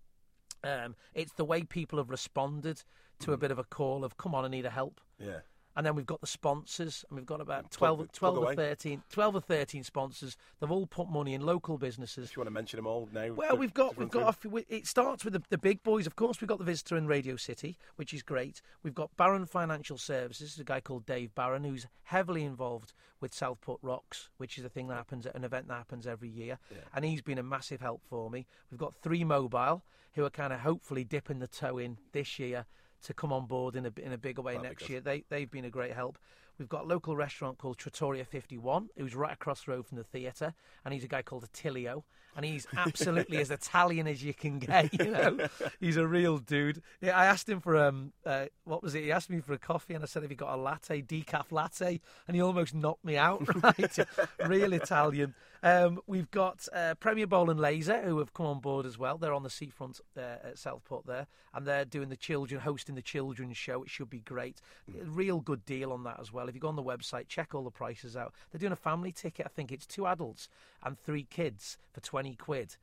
Um, 0.63 0.95
it's 1.13 1.33
the 1.33 1.45
way 1.45 1.63
people 1.63 1.99
have 1.99 2.09
responded 2.09 2.83
to 3.19 3.33
a 3.33 3.37
bit 3.37 3.51
of 3.51 3.59
a 3.59 3.63
call 3.63 4.03
of 4.03 4.17
"Come 4.17 4.35
on, 4.35 4.45
I 4.45 4.47
need 4.47 4.65
a 4.65 4.69
help." 4.69 5.01
Yeah. 5.19 5.39
And 5.79 5.85
then 5.85 5.95
we've 5.95 6.05
got 6.05 6.19
the 6.19 6.27
sponsors, 6.27 7.05
and 7.07 7.17
we've 7.17 7.25
got 7.25 7.39
about 7.39 7.71
Plug- 7.71 8.11
12, 8.11 8.11
12 8.11 8.37
or 8.37 8.43
away. 8.43 8.55
13, 8.55 9.01
12 9.09 9.35
or 9.35 9.39
13 9.39 9.85
sponsors. 9.85 10.35
They've 10.59 10.69
all 10.69 10.85
put 10.85 11.09
money 11.09 11.33
in 11.33 11.39
local 11.39 11.77
businesses. 11.77 12.31
If 12.31 12.35
you 12.35 12.41
want 12.41 12.47
to 12.47 12.53
mention 12.53 12.79
them 12.79 12.85
all 12.85 13.07
now. 13.13 13.31
Well, 13.31 13.55
we've 13.55 13.73
got 13.73 13.95
we've 13.95 14.09
got. 14.09 14.27
A 14.27 14.33
few, 14.33 14.61
it 14.67 14.87
starts 14.87 15.23
with 15.23 15.31
the, 15.31 15.43
the 15.49 15.57
big 15.57 15.81
boys. 15.81 16.05
Of 16.05 16.17
course, 16.17 16.41
we've 16.41 16.49
got 16.49 16.57
the 16.57 16.65
visitor 16.65 16.97
in 16.97 17.07
Radio 17.07 17.37
City, 17.37 17.77
which 17.95 18.13
is 18.13 18.23
great. 18.23 18.61
We've 18.83 18.93
got 18.93 19.15
Barron 19.15 19.45
Financial 19.45 19.97
Services, 19.97 20.59
a 20.59 20.65
guy 20.65 20.81
called 20.81 21.05
Dave 21.05 21.33
Barron, 21.33 21.63
who's 21.63 21.87
heavily 22.03 22.43
involved 22.43 22.91
with 23.21 23.33
Southport 23.33 23.79
Rocks, 23.81 24.27
which 24.35 24.57
is 24.57 24.65
a 24.65 24.69
thing 24.69 24.89
that 24.89 24.95
happens 24.95 25.27
at 25.27 25.35
an 25.35 25.45
event 25.45 25.69
that 25.69 25.75
happens 25.75 26.05
every 26.05 26.27
year, 26.27 26.59
and 26.93 27.05
he's 27.05 27.21
been 27.21 27.37
a 27.37 27.43
massive 27.43 27.79
help 27.79 28.01
for 28.09 28.29
me. 28.29 28.45
We've 28.69 28.77
got 28.77 28.95
Three 29.01 29.23
Mobile, 29.23 29.85
who 30.15 30.25
are 30.25 30.29
kind 30.29 30.51
of 30.51 30.59
hopefully 30.59 31.05
dipping 31.05 31.39
the 31.39 31.47
toe 31.47 31.77
in 31.77 31.99
this 32.11 32.37
year 32.37 32.65
to 33.03 33.13
come 33.13 33.31
on 33.31 33.45
board 33.45 33.75
in 33.75 33.85
a 33.85 33.91
in 34.01 34.13
a 34.13 34.17
bigger 34.17 34.41
way 34.41 34.53
That'd 34.53 34.69
next 34.69 34.89
year. 34.89 35.01
They 35.01 35.23
they've 35.29 35.49
been 35.49 35.65
a 35.65 35.69
great 35.69 35.93
help. 35.93 36.17
We've 36.59 36.67
got 36.67 36.83
a 36.83 36.87
local 36.87 37.15
restaurant 37.15 37.57
called 37.57 37.77
Trattoria 37.77 38.25
51, 38.25 38.89
who's 38.97 39.15
right 39.15 39.31
across 39.31 39.63
the 39.63 39.71
road 39.71 39.87
from 39.87 39.97
the 39.97 40.03
theatre, 40.03 40.53
and 40.83 40.93
he's 40.93 41.05
a 41.05 41.07
guy 41.07 41.21
called 41.21 41.45
Attilio, 41.45 42.03
and 42.35 42.45
he's 42.45 42.67
absolutely 42.77 43.37
as 43.37 43.49
Italian 43.49 44.07
as 44.07 44.21
you 44.21 44.33
can 44.33 44.59
get. 44.59 44.93
You 44.93 45.11
know, 45.11 45.47
he's 45.79 45.95
a 45.95 46.05
real 46.05 46.37
dude. 46.37 46.81
Yeah, 47.01 47.17
I 47.17 47.25
asked 47.25 47.47
him 47.47 47.61
for 47.61 47.77
um, 47.77 48.11
uh, 48.25 48.47
what 48.65 48.83
was 48.83 48.93
it? 48.93 49.03
He 49.03 49.11
asked 49.11 49.29
me 49.29 49.39
for 49.39 49.53
a 49.53 49.57
coffee, 49.57 49.93
and 49.93 50.03
I 50.03 50.07
said, 50.07 50.21
"Have 50.23 50.31
you 50.31 50.37
got 50.37 50.53
a 50.53 50.61
latte, 50.61 51.01
decaf 51.01 51.51
latte?" 51.51 52.01
And 52.27 52.35
he 52.35 52.41
almost 52.41 52.75
knocked 52.75 53.05
me 53.05 53.17
out. 53.17 53.47
Right, 53.59 53.99
real 54.47 54.71
Italian. 54.73 55.33
Um, 55.61 55.99
we've 56.07 56.31
got 56.31 56.67
uh, 56.73 56.95
Premier 56.95 57.27
Bowl 57.27 57.49
and 57.49 57.59
Laser, 57.59 58.01
who 58.01 58.19
have 58.19 58.33
come 58.33 58.45
on 58.45 58.59
board 58.59 58.85
as 58.85 58.97
well. 58.97 59.17
They're 59.17 59.33
on 59.33 59.43
the 59.43 59.49
seafront 59.49 59.99
uh, 60.17 60.21
at 60.43 60.57
Southport 60.57 61.05
there, 61.05 61.27
and 61.53 61.65
they're 61.65 61.83
doing 61.83 62.09
the 62.09 62.15
children, 62.15 62.61
hosting 62.61 62.95
the 62.95 63.01
children's 63.01 63.57
show. 63.57 63.83
It 63.83 63.89
should 63.89 64.09
be 64.09 64.19
great. 64.19 64.61
Real 64.87 65.41
good 65.41 65.65
deal 65.65 65.91
on 65.91 66.03
that 66.03 66.19
as 66.19 66.31
well. 66.31 66.47
If 66.49 66.55
you 66.55 66.61
go 66.61 66.67
on 66.67 66.75
the 66.75 66.83
website, 66.83 67.27
check 67.27 67.55
all 67.55 67.63
the 67.63 67.71
prices 67.71 68.17
out. 68.17 68.33
They're 68.51 68.59
doing 68.59 68.73
a 68.73 68.75
family 68.75 69.11
ticket. 69.11 69.45
I 69.45 69.49
think 69.49 69.71
it's 69.71 69.85
two 69.85 70.05
adults 70.07 70.49
and 70.83 70.97
three 70.99 71.23
kids 71.23 71.77
for 71.93 72.01
twenty 72.01 72.35
quid. 72.35 72.75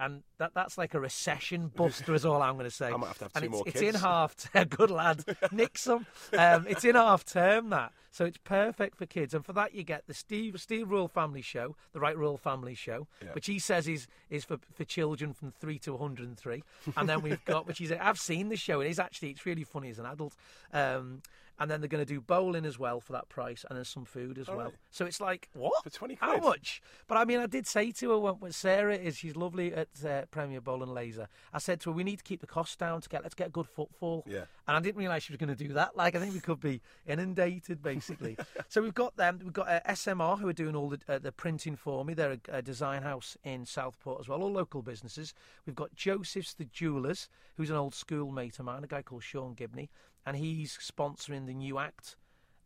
and 0.00 0.22
that 0.38 0.52
that's 0.54 0.76
like 0.76 0.92
a 0.94 1.00
recession 1.00 1.68
buster, 1.76 2.14
is 2.14 2.24
all 2.26 2.42
I'm 2.42 2.54
going 2.54 2.64
to 2.64 2.70
say. 2.70 2.88
I 2.88 2.96
might 2.96 3.08
have 3.08 3.18
to 3.18 3.24
have 3.24 3.32
and 3.36 3.42
two 3.42 3.46
it's, 3.46 3.52
more 3.52 3.62
it's 3.66 3.80
kids. 3.80 3.94
in 3.96 4.00
half. 4.00 4.36
T- 4.36 4.64
good 4.76 4.90
lad, 4.90 5.24
nick 5.52 5.78
some. 5.78 6.06
Um, 6.36 6.66
it's 6.68 6.84
in 6.84 6.94
half 6.96 7.24
term 7.24 7.70
that, 7.70 7.92
so 8.10 8.24
it's 8.24 8.38
perfect 8.38 8.96
for 8.98 9.06
kids. 9.06 9.34
And 9.34 9.44
for 9.46 9.52
that, 9.52 9.72
you 9.72 9.84
get 9.84 10.06
the 10.08 10.14
Steve 10.14 10.60
Steve 10.60 10.90
Royle 10.90 11.06
Family 11.06 11.42
Show, 11.42 11.76
the 11.92 12.00
Right 12.00 12.18
Royal 12.18 12.36
Family 12.36 12.74
Show, 12.74 13.06
Yeah. 13.22 13.32
which 13.34 13.46
he 13.46 13.60
says 13.60 13.86
is 13.86 14.08
is 14.30 14.44
for 14.44 14.58
for 14.74 14.82
children 14.84 15.32
from 15.32 15.52
three 15.52 15.78
to 15.80 15.92
103. 15.92 16.64
And 16.96 17.08
then 17.08 17.22
we've 17.22 17.44
got, 17.44 17.66
which 17.68 17.80
is 17.80 17.92
I've 17.92 18.18
seen 18.18 18.48
the 18.48 18.56
show. 18.56 18.80
It 18.80 18.88
is 18.90 18.98
actually 18.98 19.30
it's 19.30 19.46
really 19.46 19.64
funny 19.64 19.90
as 19.90 20.00
an 20.00 20.06
adult. 20.06 20.34
Um, 20.72 21.22
and 21.58 21.70
then 21.70 21.80
they're 21.80 21.88
going 21.88 22.04
to 22.04 22.14
do 22.14 22.20
bowling 22.20 22.64
as 22.64 22.78
well 22.78 23.00
for 23.00 23.12
that 23.12 23.28
price, 23.28 23.64
and 23.68 23.78
then 23.78 23.84
some 23.84 24.04
food 24.04 24.38
as 24.38 24.48
All 24.48 24.56
well. 24.56 24.66
right. 24.66 24.74
So 24.90 25.06
it's 25.06 25.20
like 25.20 25.48
what 25.54 25.72
For 25.84 25.90
20 25.90 26.18
How 26.20 26.38
much? 26.38 26.82
But 27.06 27.18
I 27.18 27.24
mean, 27.24 27.40
I 27.40 27.46
did 27.46 27.66
say 27.66 27.92
to 27.92 28.10
her 28.10 28.18
when, 28.18 28.34
when 28.34 28.52
Sarah 28.52 28.96
is, 28.96 29.16
she's 29.16 29.36
lovely 29.36 29.72
at 29.72 29.88
uh, 30.06 30.22
Premier 30.30 30.60
Bowl 30.60 30.82
and 30.82 30.92
Laser. 30.92 31.28
I 31.52 31.58
said 31.58 31.80
to 31.80 31.90
her, 31.90 31.96
we 31.96 32.04
need 32.04 32.18
to 32.18 32.24
keep 32.24 32.40
the 32.40 32.46
costs 32.46 32.76
down 32.76 33.00
to 33.00 33.08
get 33.08 33.22
let's 33.22 33.34
get 33.34 33.52
good 33.52 33.68
footfall. 33.68 34.24
Yeah. 34.26 34.44
And 34.66 34.76
I 34.76 34.80
didn't 34.80 34.96
realise 34.98 35.22
she 35.22 35.32
was 35.32 35.38
going 35.38 35.54
to 35.54 35.64
do 35.64 35.74
that. 35.74 35.96
Like 35.96 36.14
I 36.14 36.20
think 36.20 36.34
we 36.34 36.40
could 36.40 36.60
be 36.60 36.80
inundated 37.06 37.82
basically. 37.82 38.36
so 38.68 38.82
we've 38.82 38.94
got 38.94 39.16
them. 39.16 39.40
We've 39.42 39.52
got 39.52 39.68
uh, 39.68 39.80
SMR 39.88 40.38
who 40.38 40.48
are 40.48 40.52
doing 40.54 40.74
all 40.74 40.88
the 40.88 41.00
uh, 41.08 41.18
the 41.18 41.32
printing 41.32 41.76
for 41.76 42.04
me. 42.04 42.14
They're 42.14 42.32
a, 42.48 42.58
a 42.58 42.62
design 42.62 43.02
house 43.02 43.36
in 43.44 43.66
Southport 43.66 44.20
as 44.20 44.28
well, 44.28 44.42
all 44.42 44.52
local 44.52 44.82
businesses. 44.82 45.34
We've 45.66 45.76
got 45.76 45.94
Joseph's 45.94 46.54
the 46.54 46.64
Jewelers, 46.64 47.28
who's 47.56 47.70
an 47.70 47.76
old 47.76 47.94
schoolmate 47.94 48.58
of 48.58 48.64
mine, 48.64 48.84
a 48.84 48.86
guy 48.86 49.02
called 49.02 49.22
Sean 49.22 49.54
Gibney, 49.54 49.90
and 50.26 50.36
he's 50.36 50.76
sponsoring 50.78 51.46
the 51.46 51.54
new 51.54 51.78
act 51.78 52.16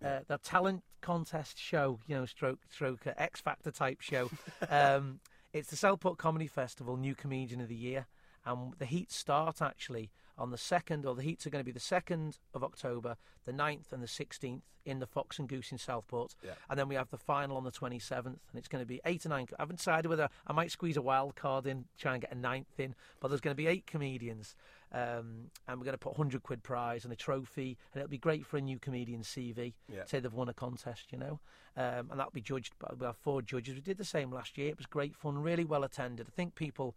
uh, 0.04 0.20
the 0.28 0.38
talent 0.38 0.84
contest 1.00 1.58
show, 1.58 1.98
you 2.06 2.14
know, 2.14 2.24
stroke 2.24 2.60
stroke 2.70 3.04
uh, 3.06 3.12
X 3.16 3.40
Factor 3.40 3.70
type 3.72 4.00
show. 4.00 4.30
um, 4.70 5.18
it's 5.52 5.70
the 5.70 5.76
Southport 5.76 6.18
Comedy 6.18 6.46
Festival, 6.46 6.96
new 6.96 7.14
comedian 7.16 7.60
of 7.60 7.68
the 7.68 7.74
year, 7.74 8.06
and 8.46 8.74
the 8.78 8.84
heats 8.84 9.16
start 9.16 9.60
actually 9.60 10.10
on 10.36 10.50
the 10.52 10.58
second, 10.58 11.04
or 11.04 11.16
the 11.16 11.22
heats 11.22 11.46
are 11.46 11.50
going 11.50 11.60
to 11.62 11.66
be 11.66 11.72
the 11.72 11.80
second 11.80 12.38
of 12.54 12.62
October, 12.62 13.16
the 13.44 13.50
9th 13.52 13.92
and 13.92 14.00
the 14.00 14.06
sixteenth 14.06 14.62
in 14.84 15.00
the 15.00 15.06
Fox 15.06 15.38
and 15.40 15.48
Goose 15.48 15.72
in 15.72 15.78
Southport, 15.78 16.36
Yeah. 16.44 16.52
and 16.70 16.78
then 16.78 16.86
we 16.88 16.94
have 16.94 17.10
the 17.10 17.18
final 17.18 17.56
on 17.56 17.64
the 17.64 17.72
twenty 17.72 17.98
seventh, 17.98 18.38
and 18.52 18.58
it's 18.58 18.68
going 18.68 18.82
to 18.82 18.86
be 18.86 19.00
eight 19.04 19.26
or 19.26 19.30
nine. 19.30 19.48
I 19.58 19.62
haven't 19.62 19.76
decided 19.78 20.08
whether 20.08 20.28
I 20.46 20.52
might 20.52 20.70
squeeze 20.70 20.96
a 20.96 21.02
wild 21.02 21.34
card 21.34 21.66
in, 21.66 21.86
try 21.98 22.12
and 22.12 22.20
get 22.22 22.30
a 22.30 22.36
ninth 22.36 22.78
in, 22.78 22.94
but 23.18 23.28
there's 23.28 23.40
going 23.40 23.52
to 23.56 23.60
be 23.60 23.66
eight 23.66 23.86
comedians. 23.86 24.54
Um, 24.92 25.50
and 25.66 25.78
we're 25.78 25.84
going 25.84 25.92
to 25.92 25.98
put 25.98 26.16
100 26.16 26.42
quid 26.42 26.62
prize 26.62 27.04
and 27.04 27.12
a 27.12 27.16
trophy, 27.16 27.76
and 27.92 28.00
it'll 28.00 28.10
be 28.10 28.18
great 28.18 28.46
for 28.46 28.56
a 28.56 28.60
new 28.60 28.78
comedian 28.78 29.22
CV. 29.22 29.74
Yeah. 29.92 30.04
Say 30.06 30.20
they've 30.20 30.32
won 30.32 30.48
a 30.48 30.54
contest, 30.54 31.12
you 31.12 31.18
know, 31.18 31.40
um, 31.76 32.08
and 32.10 32.18
that'll 32.18 32.32
be 32.32 32.40
judged 32.40 32.72
by 32.78 32.94
we 32.98 33.04
have 33.04 33.16
four 33.16 33.42
judges. 33.42 33.74
We 33.74 33.80
did 33.80 33.98
the 33.98 34.04
same 34.04 34.32
last 34.32 34.56
year. 34.56 34.68
It 34.68 34.78
was 34.78 34.86
great 34.86 35.14
fun, 35.14 35.38
really 35.38 35.64
well 35.64 35.84
attended. 35.84 36.26
I 36.28 36.32
think 36.34 36.54
people, 36.54 36.96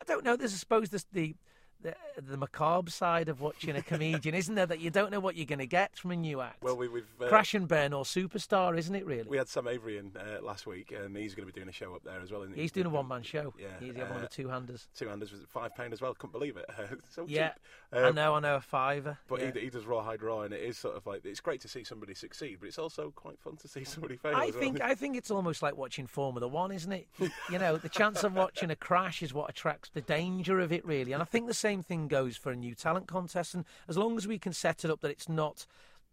I 0.00 0.04
don't 0.04 0.24
know. 0.24 0.36
There's, 0.36 0.52
I 0.52 0.56
suppose, 0.56 0.90
this, 0.90 1.06
the 1.12 1.34
the 1.82 1.94
the 2.20 2.36
macabre 2.36 2.90
side 2.90 3.28
of 3.28 3.40
watching 3.40 3.74
a 3.76 3.82
comedian, 3.82 4.34
isn't 4.34 4.54
there? 4.54 4.66
That 4.66 4.80
you 4.80 4.90
don't 4.90 5.10
know 5.10 5.20
what 5.20 5.36
you're 5.36 5.46
going 5.46 5.58
to 5.60 5.66
get 5.66 5.96
from 5.96 6.10
a 6.10 6.16
new 6.16 6.40
act. 6.40 6.62
Well, 6.62 6.76
we, 6.76 6.88
we've 6.88 7.06
uh, 7.20 7.26
Crash 7.28 7.54
and 7.54 7.66
burn 7.66 7.92
or 7.92 8.04
superstar, 8.04 8.76
isn't 8.78 8.94
it? 8.94 9.06
Really. 9.06 9.28
We 9.28 9.36
had 9.38 9.48
Sam 9.48 9.66
Avery 9.68 9.98
in 9.98 10.12
uh, 10.16 10.42
last 10.42 10.66
week, 10.66 10.92
and 10.92 11.16
he's 11.16 11.34
going 11.34 11.46
to 11.46 11.52
be 11.52 11.58
doing 11.58 11.68
a 11.68 11.72
show 11.72 11.94
up 11.94 12.02
there 12.04 12.20
as 12.20 12.30
well. 12.30 12.42
Isn't 12.42 12.54
he? 12.54 12.62
He's 12.62 12.72
doing 12.72 12.86
a 12.86 12.90
one 12.90 13.08
man 13.08 13.22
show. 13.22 13.54
Yeah, 13.58 13.68
He's 13.80 13.94
the 13.94 14.00
one 14.00 14.10
of 14.10 14.16
uh, 14.16 14.20
the 14.20 14.28
two 14.28 14.48
handers. 14.48 14.88
Two 14.94 15.08
handers 15.08 15.32
was 15.32 15.40
five 15.48 15.74
pound 15.74 15.92
as 15.92 16.00
well. 16.00 16.14
Couldn't 16.14 16.32
believe 16.32 16.56
it. 16.56 16.66
so 17.10 17.24
Yeah, 17.28 17.48
cheap. 17.48 17.56
I 17.92 18.02
Um, 18.08 18.14
know, 18.14 18.34
I 18.34 18.40
know, 18.40 18.56
a 18.56 18.60
fiver. 18.60 19.18
But 19.28 19.40
yeah. 19.40 19.50
he, 19.54 19.60
he 19.60 19.70
does 19.70 19.86
rawhide 19.86 20.22
raw, 20.22 20.42
and 20.42 20.52
it 20.52 20.62
is 20.62 20.76
sort 20.78 20.96
of 20.96 21.06
like 21.06 21.24
it's 21.24 21.40
great 21.40 21.60
to 21.62 21.68
see 21.68 21.84
somebody 21.84 22.14
succeed, 22.14 22.58
but 22.60 22.66
it's 22.68 22.78
also 22.78 23.12
quite 23.16 23.38
fun 23.40 23.56
to 23.56 23.68
see 23.68 23.84
somebody 23.84 24.16
fail. 24.16 24.34
I 24.36 24.46
as 24.46 24.52
well. 24.52 24.60
think 24.60 24.80
I 24.80 24.94
think 24.94 25.16
it's 25.16 25.30
almost 25.30 25.62
like 25.62 25.76
watching 25.76 26.06
Formula 26.06 26.46
One, 26.46 26.72
isn't 26.72 26.92
it? 26.92 27.06
You 27.50 27.58
know, 27.58 27.76
the 27.76 27.88
chance 27.88 28.22
of 28.24 28.34
watching 28.34 28.70
a 28.70 28.76
crash 28.76 29.22
is 29.22 29.32
what 29.32 29.48
attracts 29.48 29.90
the 29.94 30.00
danger 30.02 30.60
of 30.60 30.72
it, 30.72 30.84
really. 30.84 31.12
And 31.12 31.22
I 31.22 31.24
think 31.24 31.46
the 31.46 31.54
same 31.54 31.69
thing 31.78 32.08
goes 32.08 32.36
for 32.36 32.50
a 32.52 32.56
new 32.56 32.74
talent 32.74 33.06
contest. 33.06 33.54
And 33.54 33.64
as 33.88 33.96
long 33.96 34.16
as 34.16 34.26
we 34.26 34.38
can 34.38 34.52
set 34.52 34.84
it 34.84 34.90
up 34.90 35.00
that 35.00 35.10
it's 35.10 35.28
not 35.28 35.66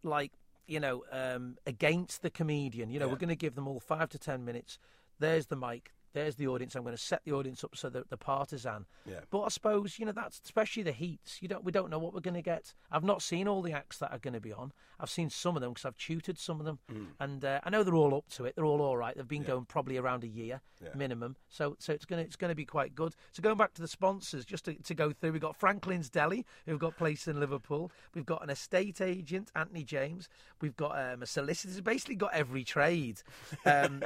like 0.03 0.31
you 0.67 0.79
know 0.79 1.03
um, 1.11 1.57
against 1.65 2.21
the 2.21 2.29
comedian, 2.29 2.89
you 2.91 2.99
know, 2.99 3.05
Yeah. 3.07 3.11
we're 3.13 3.17
going 3.19 3.29
to 3.29 3.35
give 3.35 3.55
them 3.55 3.67
all 3.67 3.79
five 3.79 4.09
to 4.09 4.19
ten 4.19 4.45
minutes. 4.45 4.77
There's 5.19 5.47
the 5.47 5.55
mic. 5.55 5.91
There's 6.13 6.35
the 6.35 6.47
audience. 6.47 6.75
I'm 6.75 6.83
going 6.83 6.95
to 6.95 7.01
set 7.01 7.21
the 7.25 7.33
audience 7.33 7.63
up 7.63 7.75
so 7.75 7.89
that 7.89 8.09
the 8.09 8.17
partisan. 8.17 8.85
Yeah. 9.05 9.19
But 9.29 9.41
I 9.41 9.49
suppose 9.49 9.99
you 9.99 10.05
know 10.05 10.11
that's 10.11 10.41
especially 10.43 10.83
the 10.83 10.91
heats. 10.91 11.41
You 11.41 11.47
don't. 11.47 11.63
We 11.63 11.71
don't 11.71 11.89
know 11.89 11.99
what 11.99 12.13
we're 12.13 12.21
going 12.21 12.33
to 12.35 12.41
get. 12.41 12.73
I've 12.91 13.03
not 13.03 13.21
seen 13.21 13.47
all 13.47 13.61
the 13.61 13.73
acts 13.73 13.97
that 13.99 14.11
are 14.11 14.17
going 14.19 14.33
to 14.33 14.39
be 14.41 14.53
on. 14.53 14.71
I've 14.99 15.09
seen 15.11 15.29
some 15.29 15.55
of 15.55 15.61
them 15.61 15.71
because 15.73 15.85
I've 15.85 15.97
tutored 15.97 16.39
some 16.39 16.59
of 16.59 16.65
them, 16.65 16.79
and 17.19 17.45
uh, 17.45 17.59
I 17.63 17.69
know 17.69 17.83
they're 17.83 17.93
all 17.95 18.15
up 18.15 18.29
to 18.31 18.45
it. 18.45 18.55
They're 18.55 18.65
all 18.65 18.81
all 18.81 18.97
right. 18.97 19.15
They've 19.15 19.27
been 19.27 19.41
Yeah. 19.43 19.49
going 19.49 19.65
probably 19.65 19.97
around 19.97 20.23
a 20.23 20.27
year 20.27 20.61
Yeah. 20.81 20.89
minimum. 20.95 21.35
So 21.49 21.75
so 21.79 21.93
it's 21.93 22.05
going 22.05 22.21
to 22.23 22.25
it's 22.25 22.35
going 22.35 22.49
to 22.49 22.55
be 22.55 22.65
quite 22.65 22.95
good. 22.95 23.13
So 23.31 23.43
going 23.43 23.57
back 23.57 23.73
to 23.75 23.81
the 23.81 23.87
sponsors, 23.87 24.43
just 24.45 24.65
to, 24.65 24.73
to 24.73 24.95
go 24.95 25.11
through, 25.11 25.33
we've 25.33 25.41
got 25.41 25.55
Franklin's 25.55 26.09
Deli, 26.09 26.45
who've 26.65 26.79
got 26.79 26.97
place 26.97 27.27
in 27.27 27.39
Liverpool. 27.39 27.91
We've 28.15 28.25
got 28.25 28.43
an 28.43 28.49
estate 28.49 29.01
agent, 29.01 29.51
Anthony 29.55 29.83
James. 29.83 30.29
We've 30.61 30.75
got 30.75 30.97
um, 30.97 31.21
a 31.21 31.25
solicitor. 31.27 31.81
Basically, 31.81 32.15
got 32.15 32.33
every 32.33 32.63
trade. 32.63 33.21
Um, 33.65 34.03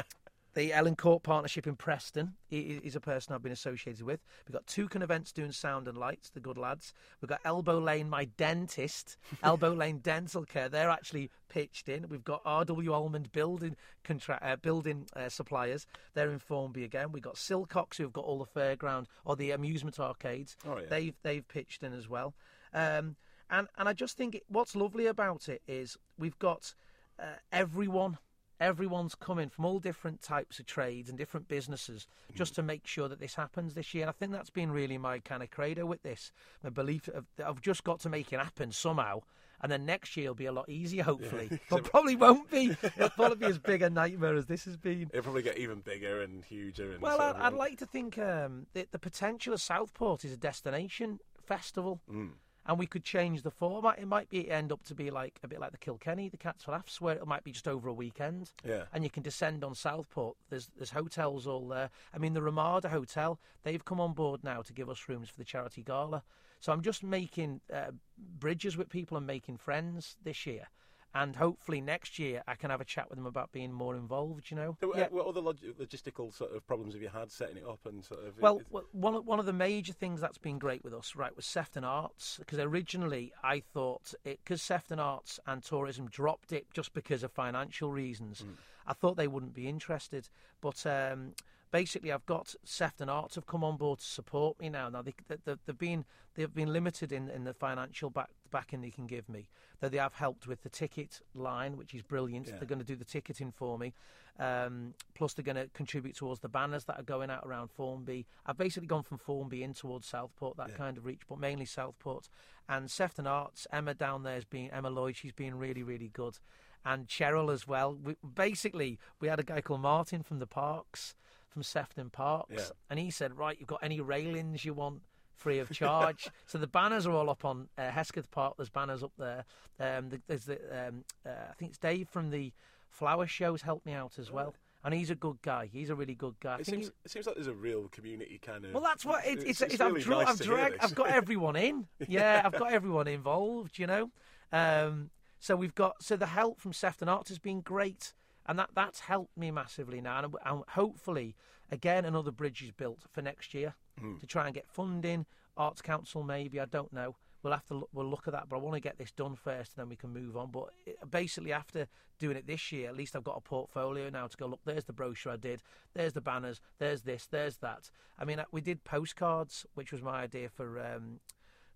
the 0.53 0.73
Ellen 0.73 0.95
Court 0.95 1.23
partnership 1.23 1.65
in 1.65 1.75
Preston 1.75 2.33
is 2.49 2.95
a 2.95 2.99
person 2.99 3.33
I've 3.33 3.41
been 3.41 3.51
associated 3.51 4.03
with. 4.05 4.19
We've 4.47 4.53
got 4.53 4.67
Toucan 4.67 5.01
Events 5.01 5.31
doing 5.31 5.51
sound 5.51 5.87
and 5.87 5.97
lights, 5.97 6.29
the 6.29 6.41
good 6.41 6.57
lads. 6.57 6.93
We've 7.21 7.29
got 7.29 7.39
Elbow 7.45 7.79
Lane, 7.79 8.09
my 8.09 8.25
dentist, 8.25 9.17
Elbow 9.43 9.73
Lane 9.73 9.99
Dental 9.99 10.43
Care. 10.43 10.67
They're 10.67 10.89
actually 10.89 11.29
pitched 11.47 11.87
in. 11.87 12.09
We've 12.09 12.23
got 12.23 12.43
RW 12.43 12.93
Almond 12.93 13.31
Building 13.31 13.77
contra- 14.03 14.39
uh, 14.41 14.57
building 14.57 15.07
uh, 15.15 15.29
suppliers. 15.29 15.87
They're 16.13 16.31
in 16.31 16.39
Formby 16.39 16.83
again. 16.83 17.11
We've 17.11 17.23
got 17.23 17.35
Silcock's, 17.35 17.97
who've 17.97 18.13
got 18.13 18.25
all 18.25 18.39
the 18.39 18.59
fairground 18.59 19.05
or 19.23 19.37
the 19.37 19.51
amusement 19.51 19.99
arcades. 19.99 20.57
Oh, 20.67 20.77
yeah. 20.77 20.87
They've 20.89 21.15
they've 21.23 21.47
pitched 21.47 21.83
in 21.83 21.93
as 21.93 22.09
well. 22.09 22.33
Um, 22.73 23.15
and 23.49 23.67
and 23.77 23.87
I 23.87 23.93
just 23.93 24.17
think 24.17 24.35
it, 24.35 24.43
what's 24.47 24.75
lovely 24.75 25.05
about 25.05 25.47
it 25.47 25.61
is 25.67 25.97
we've 26.17 26.39
got 26.39 26.73
uh, 27.19 27.35
everyone 27.51 28.17
everyone's 28.61 29.15
coming 29.15 29.49
from 29.49 29.65
all 29.65 29.79
different 29.79 30.21
types 30.21 30.59
of 30.59 30.65
trades 30.65 31.09
and 31.09 31.17
different 31.17 31.47
businesses 31.47 32.07
just 32.35 32.53
to 32.55 32.61
make 32.61 32.85
sure 32.85 33.09
that 33.09 33.19
this 33.19 33.35
happens 33.35 33.73
this 33.73 33.93
year. 33.93 34.03
And 34.03 34.09
I 34.09 34.13
think 34.13 34.31
that's 34.31 34.51
been 34.51 34.71
really 34.71 34.97
my 34.97 35.19
kind 35.19 35.41
of 35.43 35.49
credo 35.49 35.85
with 35.85 36.03
this. 36.03 36.31
My 36.63 36.69
belief 36.69 37.07
of, 37.09 37.25
that 37.37 37.47
I've 37.47 37.61
just 37.61 37.83
got 37.83 37.99
to 38.01 38.09
make 38.09 38.31
it 38.31 38.39
happen 38.39 38.71
somehow. 38.71 39.21
And 39.63 39.71
then 39.71 39.85
next 39.85 40.17
year 40.17 40.29
will 40.29 40.35
be 40.35 40.45
a 40.45 40.51
lot 40.51 40.69
easier, 40.69 41.03
hopefully. 41.03 41.59
But 41.69 41.83
probably 41.83 42.15
won't 42.15 42.49
be. 42.49 42.75
It'll 42.81 43.09
probably 43.09 43.37
be 43.37 43.45
as 43.45 43.59
big 43.59 43.81
a 43.81 43.89
nightmare 43.89 44.35
as 44.35 44.45
this 44.47 44.65
has 44.65 44.77
been. 44.77 45.09
It'll 45.11 45.23
probably 45.23 45.43
get 45.43 45.57
even 45.57 45.81
bigger 45.81 46.21
and 46.21 46.43
huger. 46.43 46.93
And 46.93 47.01
Well, 47.01 47.21
I'd, 47.21 47.35
I'd 47.35 47.53
like 47.53 47.77
to 47.79 47.85
think 47.85 48.17
um, 48.17 48.65
that 48.73 48.91
the 48.91 48.97
potential 48.99 49.53
of 49.53 49.61
Southport 49.61 50.25
is 50.25 50.33
a 50.33 50.37
destination 50.37 51.19
festival, 51.45 52.01
Mm. 52.11 52.31
And 52.65 52.77
we 52.77 52.85
could 52.85 53.03
change 53.03 53.41
the 53.41 53.51
format. 53.51 53.99
It 53.99 54.07
might 54.07 54.29
be 54.29 54.49
end 54.51 54.71
up 54.71 54.83
to 54.85 54.95
be 54.95 55.09
like 55.09 55.39
a 55.43 55.47
bit 55.47 55.59
like 55.59 55.71
the 55.71 55.77
Kilkenny, 55.77 56.29
the 56.29 56.37
Cats 56.37 56.63
for 56.63 56.71
Laughs, 56.71 57.01
where 57.01 57.15
it 57.15 57.25
might 57.25 57.43
be 57.43 57.51
just 57.51 57.67
over 57.67 57.89
a 57.89 57.93
weekend, 57.93 58.51
Yeah. 58.63 58.83
and 58.93 59.03
you 59.03 59.09
can 59.09 59.23
descend 59.23 59.63
on 59.63 59.73
Southport. 59.75 60.37
There's 60.49 60.69
there's 60.77 60.91
hotels 60.91 61.47
all 61.47 61.67
there. 61.67 61.89
I 62.13 62.17
mean, 62.17 62.33
the 62.33 62.41
Ramada 62.41 62.89
Hotel, 62.89 63.39
they've 63.63 63.83
come 63.83 63.99
on 63.99 64.13
board 64.13 64.43
now 64.43 64.61
to 64.61 64.73
give 64.73 64.89
us 64.89 65.07
rooms 65.09 65.29
for 65.29 65.37
the 65.37 65.45
charity 65.45 65.81
gala. 65.83 66.23
So 66.59 66.71
I'm 66.71 66.81
just 66.83 67.01
making 67.03 67.61
uh, 67.73 67.91
bridges 68.17 68.77
with 68.77 68.89
people 68.89 69.17
and 69.17 69.25
making 69.25 69.57
friends 69.57 70.17
this 70.23 70.45
year. 70.45 70.67
And 71.13 71.35
hopefully 71.35 71.81
next 71.81 72.19
year 72.19 72.41
I 72.47 72.55
can 72.55 72.69
have 72.69 72.79
a 72.79 72.85
chat 72.85 73.09
with 73.09 73.17
them 73.17 73.25
about 73.25 73.51
being 73.51 73.71
more 73.73 73.95
involved. 73.95 74.49
You 74.49 74.57
know, 74.57 74.77
So, 74.79 74.93
uh, 74.93 74.97
Yeah. 74.97 75.07
What 75.09 75.27
other 75.27 75.41
log- 75.41 75.59
logistical 75.59 76.33
sort 76.33 76.55
of 76.55 76.65
problems 76.65 76.93
have 76.93 77.01
you 77.01 77.09
had 77.09 77.31
setting 77.31 77.57
it 77.57 77.65
up 77.65 77.85
and 77.85 78.03
sort 78.03 78.25
of? 78.25 78.39
Well, 78.39 78.61
one 78.91 79.15
of, 79.15 79.25
one 79.25 79.39
of 79.39 79.45
the 79.45 79.53
major 79.53 79.93
things 79.93 80.21
that's 80.21 80.37
been 80.37 80.57
great 80.57 80.83
with 80.83 80.93
us, 80.93 81.15
right, 81.15 81.35
was 81.35 81.45
Sefton 81.45 81.83
Arts. 81.83 82.37
Because 82.39 82.59
originally 82.59 83.33
I 83.43 83.59
thought, 83.59 84.13
it 84.23 84.39
because 84.43 84.61
Sefton 84.61 84.99
Arts 84.99 85.39
and 85.45 85.63
tourism 85.63 86.07
dropped 86.07 86.51
it 86.53 86.67
just 86.73 86.93
because 86.93 87.23
of 87.23 87.31
financial 87.31 87.91
reasons, 87.91 88.45
I 88.87 88.93
thought 88.93 89.17
they 89.17 89.27
wouldn't 89.27 89.53
be 89.53 89.67
interested. 89.67 90.29
But 90.61 90.85
um, 90.85 91.33
basically, 91.71 92.11
I've 92.11 92.25
got 92.25 92.55
Sefton 92.63 93.09
Arts 93.09 93.35
have 93.35 93.45
come 93.45 93.63
on 93.63 93.77
board 93.77 93.99
to 93.99 94.05
support 94.05 94.59
me 94.59 94.69
now. 94.69 94.89
Now 94.89 95.01
they, 95.01 95.13
they, 95.27 95.55
they've 95.65 95.77
been 95.77 96.05
they've 96.35 96.53
been 96.53 96.71
limited 96.71 97.11
in, 97.11 97.29
in 97.29 97.43
the 97.43 97.53
financial 97.53 98.09
back, 98.09 98.29
backing 98.51 98.81
they 98.81 98.89
can 98.89 99.07
give 99.07 99.27
me. 99.29 99.47
Though 99.79 99.89
they 99.89 99.97
have 99.97 100.13
helped 100.13 100.47
with 100.47 100.63
the 100.63 100.69
ticket 100.69 101.21
line, 101.33 101.77
which 101.77 101.93
is 101.93 102.01
brilliant. 102.03 102.47
Yeah. 102.47 102.57
They're 102.57 102.67
going 102.67 102.79
to 102.79 102.85
do 102.85 102.95
the 102.95 103.05
ticketing 103.05 103.51
for 103.51 103.77
me. 103.77 103.93
Um, 104.39 104.93
plus, 105.13 105.33
they're 105.33 105.43
going 105.43 105.57
to 105.57 105.67
contribute 105.73 106.15
towards 106.15 106.39
the 106.39 106.49
banners 106.49 106.85
that 106.85 106.99
are 106.99 107.03
going 107.03 107.29
out 107.29 107.43
around 107.45 107.69
Formby. 107.69 108.25
I've 108.45 108.57
basically 108.57 108.87
gone 108.87 109.03
from 109.03 109.17
Formby 109.17 109.61
in 109.63 109.73
towards 109.73 110.07
Southport, 110.07 110.57
that 110.57 110.69
Yeah. 110.69 110.75
kind 110.77 110.97
of 110.97 111.05
reach, 111.05 111.21
but 111.27 111.39
mainly 111.39 111.65
Southport. 111.65 112.29
And 112.69 112.89
Sefton 112.89 113.27
Arts, 113.27 113.67
Emma 113.71 113.93
down 113.93 114.23
there 114.23 114.35
has 114.35 114.45
been 114.45 114.69
Emma 114.71 114.89
Lloyd. 114.89 115.15
She's 115.17 115.33
been 115.33 115.55
really, 115.57 115.83
really 115.83 116.07
good, 116.07 116.39
and 116.85 117.07
Cheryl 117.07 117.51
as 117.53 117.67
well. 117.67 117.93
We, 117.93 118.15
basically, 118.35 118.97
we 119.19 119.27
had 119.27 119.39
a 119.39 119.43
guy 119.43 119.61
called 119.61 119.81
Martin 119.81 120.23
from 120.23 120.39
the 120.39 120.47
parks, 120.47 121.13
from 121.51 121.63
Sefton 121.63 122.09
Parks, 122.09 122.53
Yeah. 122.55 122.63
and 122.89 122.97
he 122.99 123.11
said, 123.11 123.37
"Right, 123.37 123.57
you've 123.59 123.67
got 123.67 123.83
any 123.83 123.99
railings 124.01 124.65
you 124.65 124.73
want." 124.73 125.01
Free 125.35 125.57
of 125.57 125.71
charge. 125.71 126.27
so 126.45 126.59
the 126.59 126.67
banners 126.67 127.07
are 127.07 127.13
all 127.13 127.27
up 127.27 127.43
on 127.45 127.67
uh, 127.75 127.89
Hesketh 127.89 128.29
Park. 128.29 128.57
There's 128.57 128.69
banners 128.69 129.01
up 129.01 129.13
there. 129.17 129.43
Um, 129.79 130.09
the, 130.09 130.21
there's 130.27 130.45
the 130.45 130.59
um, 130.87 131.03
uh, 131.25 131.29
I 131.49 131.53
think 131.57 131.69
it's 131.71 131.79
Dave 131.79 132.07
from 132.09 132.29
the 132.29 132.53
flower 132.91 133.25
shows 133.25 133.63
helped 133.63 133.87
me 133.87 133.93
out 133.93 134.19
as 134.19 134.29
well. 134.31 134.53
and 134.83 134.93
he's 134.93 135.09
a 135.09 135.15
good 135.15 135.41
guy. 135.41 135.65
He's 135.71 135.89
a 135.89 135.95
really 135.95 136.13
good 136.13 136.35
guy. 136.39 136.57
It 136.59 136.67
seems, 136.67 136.85
he- 136.87 136.91
it 137.05 137.09
seems 137.09 137.25
like 137.25 137.33
there's 137.35 137.47
a 137.47 137.53
real 137.55 137.87
community 137.87 138.39
kind 138.39 138.65
of. 138.65 138.73
well, 138.73 138.83
that's 138.83 139.03
what 139.03 139.25
it, 139.25 139.41
it's. 139.43 139.61
it's, 139.61 139.79
really 139.79 139.99
I've, 140.01 140.03
dra- 140.03 140.15
nice 140.17 140.27
I've, 140.27 140.39
dragged. 140.45 140.77
I've 140.79 140.93
got 140.93 141.07
everyone 141.21 141.55
in. 141.55 141.87
Yeah, 142.07 142.43
I've 142.45 142.51
got 142.59 142.71
everyone 142.71 143.07
involved. 143.07 143.79
You 143.79 143.87
know, 143.87 144.11
um, 144.51 145.09
so 145.39 145.55
we've 145.55 145.73
got 145.73 146.03
so 146.03 146.15
the 146.17 146.27
help 146.27 146.61
from 146.61 146.71
Sefton 146.73 147.09
Arts 147.09 147.29
has 147.29 147.39
been 147.39 147.61
great, 147.61 148.13
and 148.45 148.57
that 148.59 148.69
that's 148.73 149.01
helped 149.01 149.37
me 149.37 149.51
massively 149.51 150.01
now. 150.01 150.23
And, 150.23 150.35
and 150.45 150.63
hopefully, 150.69 151.35
again, 151.71 152.05
another 152.05 152.31
bridge 152.31 152.61
is 152.63 152.71
built 152.71 152.99
for 153.11 153.21
next 153.21 153.53
year 153.53 153.75
Hmm. 153.99 154.17
to 154.19 154.25
try 154.25 154.45
and 154.45 154.53
get 154.55 154.67
funding. 154.69 155.25
Arts 155.57 155.81
Council, 155.81 156.23
maybe 156.23 156.59
I 156.59 156.65
don't 156.65 156.93
know. 156.93 157.15
We'll 157.43 157.53
have 157.53 157.65
to 157.65 157.73
look, 157.73 157.89
we'll 157.91 158.05
look 158.09 158.27
at 158.27 158.33
that, 158.33 158.47
but 158.47 158.55
I 158.55 158.59
want 158.59 158.75
to 158.75 158.79
get 158.79 158.97
this 158.97 159.11
done 159.11 159.35
first, 159.35 159.73
and 159.73 159.81
then 159.81 159.89
we 159.89 159.95
can 159.95 160.11
move 160.13 160.37
on. 160.37 160.49
But 160.51 160.69
it- 160.85 160.97
basically, 161.09 161.51
after 161.51 161.87
doing 162.19 162.37
it 162.37 162.45
this 162.47 162.71
year, 162.71 162.87
at 162.87 162.95
least 162.95 163.15
I've 163.15 163.23
got 163.23 163.35
a 163.37 163.41
portfolio 163.41 164.09
now 164.09 164.27
to 164.27 164.37
go. 164.37 164.45
Look, 164.45 164.61
there's 164.63 164.85
the 164.85 164.93
brochure 164.93 165.33
I 165.33 165.37
did. 165.37 165.61
There's 165.93 166.13
the 166.13 166.21
banners. 166.21 166.61
There's 166.77 167.01
this. 167.01 167.25
There's 167.27 167.57
that. 167.57 167.89
I 168.17 168.25
mean, 168.25 168.39
uh, 168.39 168.45
we 168.51 168.61
did 168.61 168.83
postcards, 168.83 169.65
which 169.73 169.91
was 169.91 170.01
my 170.03 170.21
idea 170.21 170.49
for 170.49 170.79
um, 170.79 171.19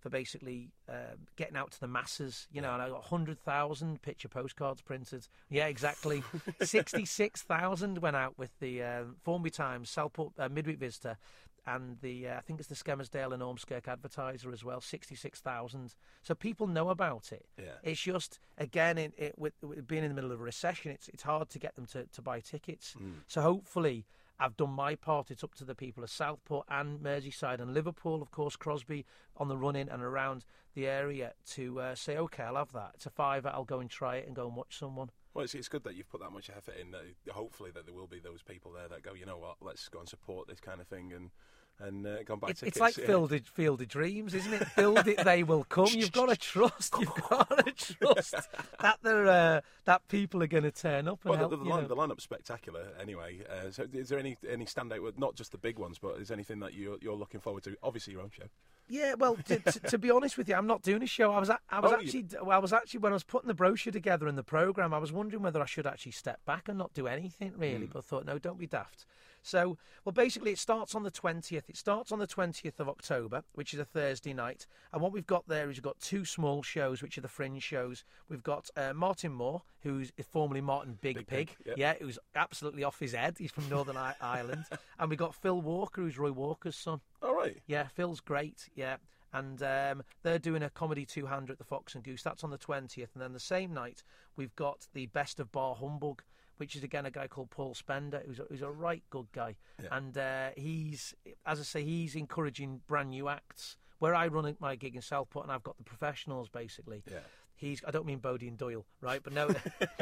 for 0.06 0.12
basically 0.12 0.70
uh, 0.88 1.16
getting 1.36 1.58
out 1.58 1.72
to 1.72 1.80
the 1.80 1.88
masses. 1.88 2.48
You 2.52 2.62
know, 2.62 2.72
and 2.72 2.80
I 2.80 2.90
got 2.90 3.06
hundred 3.06 3.40
thousand 3.40 4.04
picture 4.04 4.28
postcards 4.28 4.84
printed. 4.84 5.28
Yeah, 5.50 5.66
exactly. 5.66 6.22
Sixty-six 6.62 7.42
thousand 7.42 7.98
went 8.04 8.16
out 8.16 8.38
with 8.38 8.52
the 8.60 8.84
um, 8.84 9.16
Formby 9.24 9.50
Times, 9.50 9.90
Southport 9.90 10.34
uh, 10.38 10.48
Midweek 10.48 10.78
Visitor, 10.78 11.18
and 11.66 11.98
the 12.02 12.28
uh, 12.28 12.38
I 12.38 12.42
think 12.42 12.60
it's 12.60 12.70
the 12.70 12.76
Skelmersdale 12.76 13.34
and 13.34 13.42
Ormskirk 13.42 13.88
Advertiser 13.88 14.52
as 14.52 14.64
well. 14.64 14.80
Sixty-six 14.80 15.40
thousand. 15.40 15.96
So 16.22 16.36
people 16.36 16.68
know 16.68 16.90
about 16.90 17.32
it. 17.32 17.48
Yeah. 17.58 17.72
It's 17.82 18.00
just 18.00 18.40
again, 18.60 19.00
it, 19.00 19.14
it, 19.18 19.40
with, 19.40 19.54
with 19.64 19.88
being 19.88 20.04
in 20.04 20.10
the 20.10 20.16
middle 20.16 20.32
of 20.32 20.40
a 20.40 20.44
recession, 20.44 20.92
it's 20.92 21.08
it's 21.08 21.24
hard 21.24 21.50
to 21.50 21.58
get 21.58 21.74
them 21.74 21.88
to, 21.88 22.06
to 22.06 22.22
buy 22.22 22.42
tickets. 22.42 22.94
So 23.26 23.42
hopefully. 23.42 24.06
I've 24.40 24.58
done 24.58 24.72
my 24.72 24.96
part. 24.96 25.32
It's 25.32 25.44
up 25.44 25.56
to 25.56 25.66
the 25.66 25.76
people 25.76 26.04
of 26.04 26.10
Southport 26.10 26.66
and 26.70 27.00
Merseyside 27.00 27.62
and 27.62 27.74
Liverpool, 27.74 28.22
of 28.22 28.32
course, 28.32 28.56
Crosby 28.56 29.06
on 29.38 29.48
the 29.48 29.58
run 29.58 29.76
in 29.76 29.90
and 29.90 30.04
around 30.04 30.46
the 30.74 30.88
area 30.88 31.34
to 31.52 31.80
uh, 31.80 31.96
say, 31.96 32.18
okay, 32.18 32.44
I'll 32.44 32.58
have 32.58 32.74
that. 32.74 32.92
It's 32.96 33.06
a 33.06 33.10
fiver. 33.10 33.50
I'll 33.54 33.64
go 33.64 33.80
and 33.80 33.90
try 33.90 34.18
it 34.18 34.28
and 34.28 34.36
go 34.36 34.48
and 34.48 34.56
watch 34.56 34.78
someone. 34.78 35.10
Well, 35.34 35.44
it's, 35.44 35.56
it's 35.56 35.70
good 35.70 35.84
that 35.84 35.96
you've 35.96 36.10
put 36.10 36.22
that 36.22 36.32
much 36.32 36.50
effort 36.50 36.76
in. 36.80 36.94
Hopefully, 37.32 37.72
that 37.74 37.86
there 37.86 37.96
will 37.96 38.08
be 38.08 38.20
those 38.20 38.42
people 38.42 38.72
there 38.72 38.88
that 38.90 39.04
go, 39.04 39.14
you 39.14 39.26
know 39.26 39.38
what, 39.38 39.58
let's 39.62 39.88
go 39.90 40.00
and 40.00 40.10
support 40.10 40.48
this 40.48 40.60
kind 40.60 40.82
of 40.82 40.88
thing 40.88 41.14
and 41.14 41.32
and 41.80 42.06
uh, 42.08 42.24
go 42.24 42.34
and 42.36 42.42
buy 42.42 42.50
It's, 42.50 42.64
it's 42.64 42.80
like 42.80 42.98
yeah. 42.98 43.06
Field 43.06 43.34
of, 43.34 43.46
Field 43.48 43.82
of 43.82 43.88
Dreams, 43.88 44.34
isn't 44.34 44.54
it? 44.54 44.68
Build 44.76 45.08
it, 45.08 45.24
they 45.24 45.44
will 45.44 45.64
come. 45.66 45.88
You've 45.92 46.12
got 46.14 46.30
to 46.30 46.36
trust. 46.36 46.96
You've 47.00 47.14
got 47.30 47.50
to 47.66 47.72
trust 47.72 48.36
that 48.80 48.98
they're 49.04 49.28
uh, 49.28 49.62
that 49.86 50.08
people 50.08 50.42
are 50.42 50.48
going 50.48 50.64
to 50.64 50.72
turn 50.72 51.08
up 51.08 51.20
and 51.24 51.32
Well, 51.32 51.40
help. 51.40 51.52
the, 51.52 51.58
the, 51.58 51.64
line, 51.64 51.88
the 51.88 51.96
lineup's 51.96 52.24
spectacular. 52.24 52.88
Anyway, 53.02 53.40
uh, 53.50 53.72
so 53.72 53.86
is 53.94 54.10
there 54.10 54.20
any 54.20 54.38
any 54.50 54.66
standout? 54.66 55.18
Not 55.18 55.36
just 55.36 55.52
the 55.52 55.58
big 55.58 55.78
ones, 55.80 56.00
but 56.00 56.16
is 56.20 56.30
there 56.30 56.36
anything 56.36 56.60
that 56.60 56.74
you're 56.74 56.98
you're 57.02 57.16
looking 57.16 57.40
forward 57.42 57.64
to? 57.64 57.76
Obviously, 57.84 58.14
your 58.14 58.22
own 58.22 58.32
show. 58.32 58.46
Yeah, 58.88 59.16
well, 59.16 59.36
to, 59.48 59.58
to, 59.58 59.80
to 59.80 59.98
be 59.98 60.12
honest 60.12 60.38
with 60.38 60.48
you, 60.48 60.54
I'm 60.54 60.68
not 60.68 60.84
doing 60.84 61.02
a 61.02 61.08
show. 61.08 61.32
I 61.32 61.40
was, 61.40 61.50
a- 61.50 61.58
I 61.72 61.80
was 61.80 61.92
Oh, 61.92 61.96
actually, 61.96 62.26
well, 62.44 62.52
I 62.56 62.60
was 62.60 62.72
actually 62.72 63.00
when 63.00 63.14
I 63.14 63.16
was 63.16 63.24
putting 63.24 63.48
the 63.48 63.56
brochure 63.56 63.92
together 63.92 64.28
and 64.28 64.38
the 64.38 64.44
program, 64.44 64.94
I 64.94 65.00
was 65.00 65.12
wondering 65.12 65.42
whether 65.42 65.60
I 65.60 65.66
should 65.66 65.88
actually 65.88 66.12
step 66.12 66.40
back 66.46 66.70
and 66.70 66.78
not 66.78 66.94
do 66.94 67.08
anything 67.08 67.54
really. 67.58 67.88
But 67.88 67.98
I 67.98 68.02
thought, 68.04 68.26
no, 68.28 68.38
don't 68.38 68.60
be 68.60 68.68
daft. 68.68 69.08
So, 69.46 69.78
well, 70.04 70.12
basically, 70.12 70.52
it 70.52 70.58
starts 70.58 70.96
on 70.96 71.04
the 71.04 71.12
20th. 71.12 71.70
It 71.70 71.78
starts 71.78 72.12
on 72.12 72.18
the 72.18 72.26
20th 72.26 72.80
of 72.80 72.90
October, 72.90 73.44
which 73.54 73.76
is 73.76 73.80
a 73.80 73.86
Thursday 73.86 74.34
night. 74.34 74.66
And 74.92 75.04
what 75.04 75.12
we've 75.12 75.28
got 75.28 75.48
there 75.48 75.70
is 75.70 75.78
we've 75.78 75.84
got 75.84 76.00
two 76.00 76.26
small 76.26 76.64
shows, 76.64 77.04
which 77.04 77.16
are 77.20 77.22
the 77.22 77.28
fringe 77.28 77.62
shows. 77.62 78.04
We've 78.28 78.42
got 78.42 78.72
uh, 78.76 78.94
Martin 78.94 79.34
Moore, 79.34 79.62
who's 79.82 80.12
formerly 80.32 80.62
Martin 80.62 80.98
Big, 81.00 81.18
Big 81.18 81.28
Pig. 81.28 81.48
Pig, 81.48 81.68
yep. 81.68 81.78
Yeah, 81.78 81.94
who's 82.02 82.18
absolutely 82.34 82.84
off 82.84 83.00
his 83.00 83.14
head. 83.14 83.36
He's 83.38 83.52
from 83.52 83.70
Northern 83.70 83.98
Ireland. 84.22 84.66
And 84.98 85.10
we've 85.12 85.20
got 85.20 85.36
Phil 85.36 85.62
Walker, 85.62 86.02
who's 86.02 86.18
Roy 86.18 86.32
Walker's 86.32 86.76
son. 86.76 87.02
All 87.22 87.36
right. 87.36 87.58
Yeah, 87.68 87.86
Phil's 87.94 88.22
great. 88.22 88.68
Yeah. 88.74 88.98
And 89.32 89.62
um, 89.62 90.02
they're 90.24 90.40
doing 90.40 90.64
a 90.64 90.72
comedy 90.72 91.06
two 91.06 91.28
hander 91.28 91.52
at 91.52 91.60
the 91.60 91.66
Fox 91.66 91.94
and 91.94 92.04
Goose. 92.04 92.24
That's 92.24 92.44
on 92.44 92.50
the 92.50 92.58
20th. 92.58 93.10
And 93.14 93.22
then 93.22 93.34
the 93.34 93.40
same 93.40 93.76
night, 93.76 94.02
we've 94.36 94.56
got 94.56 94.88
the 94.94 95.06
Best 95.06 95.40
of 95.40 95.52
Bar 95.52 95.76
Humbug, 95.76 96.24
which 96.58 96.76
is 96.76 96.84
again 96.84 97.06
a 97.06 97.12
guy 97.12 97.28
called 97.28 97.50
Paul 97.50 97.74
Spender, 97.74 98.22
who's 98.26 98.40
a, 98.40 98.46
who's 98.50 98.62
a 98.62 98.70
right 98.70 99.04
good 99.10 99.28
guy. 99.32 99.56
Yeah. 99.82 99.90
And 99.92 100.18
uh, 100.18 100.50
he's, 100.56 101.14
as 101.46 101.60
I 101.60 101.64
say, 101.64 101.84
he's 101.84 102.16
encouraging 102.16 102.82
brand 102.88 103.10
new 103.10 103.28
acts. 103.28 103.78
Where 104.00 104.14
I 104.14 104.28
run 104.28 104.56
my 104.60 104.76
gig 104.76 104.96
in 104.96 105.02
Southport 105.02 105.46
and 105.46 105.52
I've 105.54 105.64
got 105.64 105.78
the 105.78 105.84
professionals 105.84 106.50
basically. 106.50 107.04
Yeah. 107.10 107.20
He's, 107.56 107.82
I 107.88 107.92
don't 107.92 108.06
mean 108.06 108.20
Bodie 108.20 108.50
and 108.50 108.58
Doyle, 108.58 108.86
right? 109.00 109.22
But 109.24 109.32
no, 109.32 109.50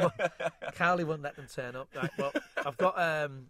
Carly 0.74 1.04
won't 1.04 1.22
let 1.22 1.36
them 1.36 1.46
turn 1.52 1.76
up. 1.76 1.88
Right? 1.94 2.10
But 2.18 2.42
I've 2.66 2.76
got, 2.76 2.98
um, 2.98 3.46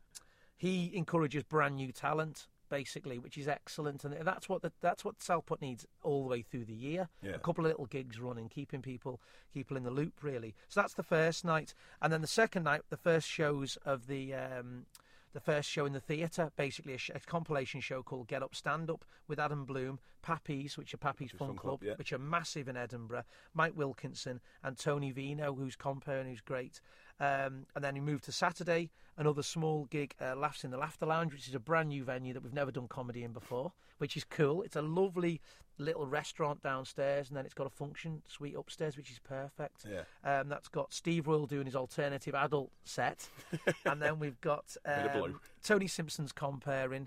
he 0.56 0.92
encourages 0.94 1.42
brand 1.42 1.76
new 1.76 1.90
talent 1.92 2.46
basically, 2.68 3.18
which 3.18 3.38
is 3.38 3.48
excellent, 3.48 4.04
and 4.04 4.14
that's 4.22 4.48
what 4.48 4.62
the, 4.62 4.72
that's 4.80 5.04
what 5.04 5.22
Southport 5.22 5.60
needs 5.60 5.86
all 6.02 6.22
the 6.22 6.28
way 6.28 6.42
through 6.42 6.64
the 6.64 6.74
year. 6.74 7.08
Yeah. 7.22 7.32
A 7.32 7.38
couple 7.38 7.64
of 7.64 7.70
little 7.70 7.86
gigs 7.86 8.20
running, 8.20 8.48
keeping 8.48 8.82
people 8.82 9.20
people 9.52 9.76
in 9.76 9.84
the 9.84 9.90
loop, 9.90 10.22
really. 10.22 10.54
So 10.68 10.80
that's 10.80 10.94
the 10.94 11.02
first 11.02 11.44
night, 11.44 11.74
and 12.00 12.12
then 12.12 12.20
the 12.20 12.26
second 12.26 12.64
night, 12.64 12.82
the 12.90 12.96
first 12.96 13.28
shows 13.28 13.78
of 13.84 14.06
the. 14.06 14.34
Um, 14.34 14.86
the 15.32 15.40
first 15.40 15.68
show 15.68 15.84
in 15.84 15.92
the 15.92 16.00
theatre, 16.00 16.52
basically 16.56 16.94
a, 16.94 16.98
sh- 16.98 17.10
a 17.12 17.18
compilation 17.18 17.80
show 17.80 18.04
called 18.04 18.28
Get 18.28 18.42
Up 18.42 18.54
Stand 18.54 18.88
Up 18.88 19.04
with 19.26 19.40
Adam 19.40 19.64
Bloom, 19.64 19.98
Pappy's, 20.22 20.78
which 20.78 20.94
are 20.94 20.98
Pappy's 20.98 21.32
Fun, 21.32 21.48
Fun 21.48 21.56
Club, 21.56 21.80
Club, 21.80 21.82
yeah. 21.82 21.94
which 21.96 22.12
are 22.12 22.18
massive 22.18 22.68
in 22.68 22.76
Edinburgh, 22.76 23.24
Mike 23.52 23.76
Wilkinson 23.76 24.40
and 24.62 24.78
Tony 24.78 25.10
Vino, 25.10 25.52
who's 25.52 25.74
compere 25.74 26.20
and 26.20 26.30
who's 26.30 26.40
great. 26.40 26.80
Um, 27.20 27.66
and 27.74 27.82
then 27.84 27.94
he 27.94 28.00
moved 28.00 28.24
to 28.24 28.32
Saturday, 28.32 28.90
another 29.16 29.42
small 29.42 29.84
gig, 29.84 30.14
uh, 30.20 30.34
Laughs 30.34 30.64
in 30.64 30.70
the 30.70 30.76
Laughter 30.78 31.06
Lounge, 31.06 31.32
which 31.32 31.48
is 31.48 31.54
a 31.54 31.60
brand 31.60 31.88
new 31.90 32.04
venue 32.04 32.32
that 32.34 32.42
we've 32.42 32.52
never 32.52 32.72
done 32.72 32.88
comedy 32.88 33.22
in 33.22 33.32
before, 33.32 33.72
which 33.98 34.16
is 34.16 34.24
cool. 34.24 34.62
It's 34.62 34.76
a 34.76 34.82
lovely 34.82 35.40
little 35.78 36.06
restaurant 36.06 36.62
downstairs, 36.62 37.28
and 37.28 37.36
then 37.36 37.44
it's 37.44 37.54
got 37.54 37.66
a 37.66 37.70
function 37.70 38.22
suite 38.28 38.54
upstairs, 38.56 38.96
which 38.96 39.10
is 39.10 39.18
perfect. 39.20 39.84
Yeah. 39.88 40.02
Um, 40.40 40.48
that's 40.48 40.68
got 40.68 40.92
Steve 40.92 41.26
Royle 41.28 41.46
doing 41.46 41.66
his 41.66 41.76
alternative 41.76 42.34
adult 42.34 42.70
set, 42.84 43.28
and 43.86 44.02
then 44.02 44.18
we've 44.18 44.40
got 44.40 44.76
Bit 44.84 44.94
of 45.06 45.12
blue. 45.12 45.24
um, 45.24 45.40
Tony 45.62 45.86
Simpson's 45.86 46.32
compering. 46.32 47.06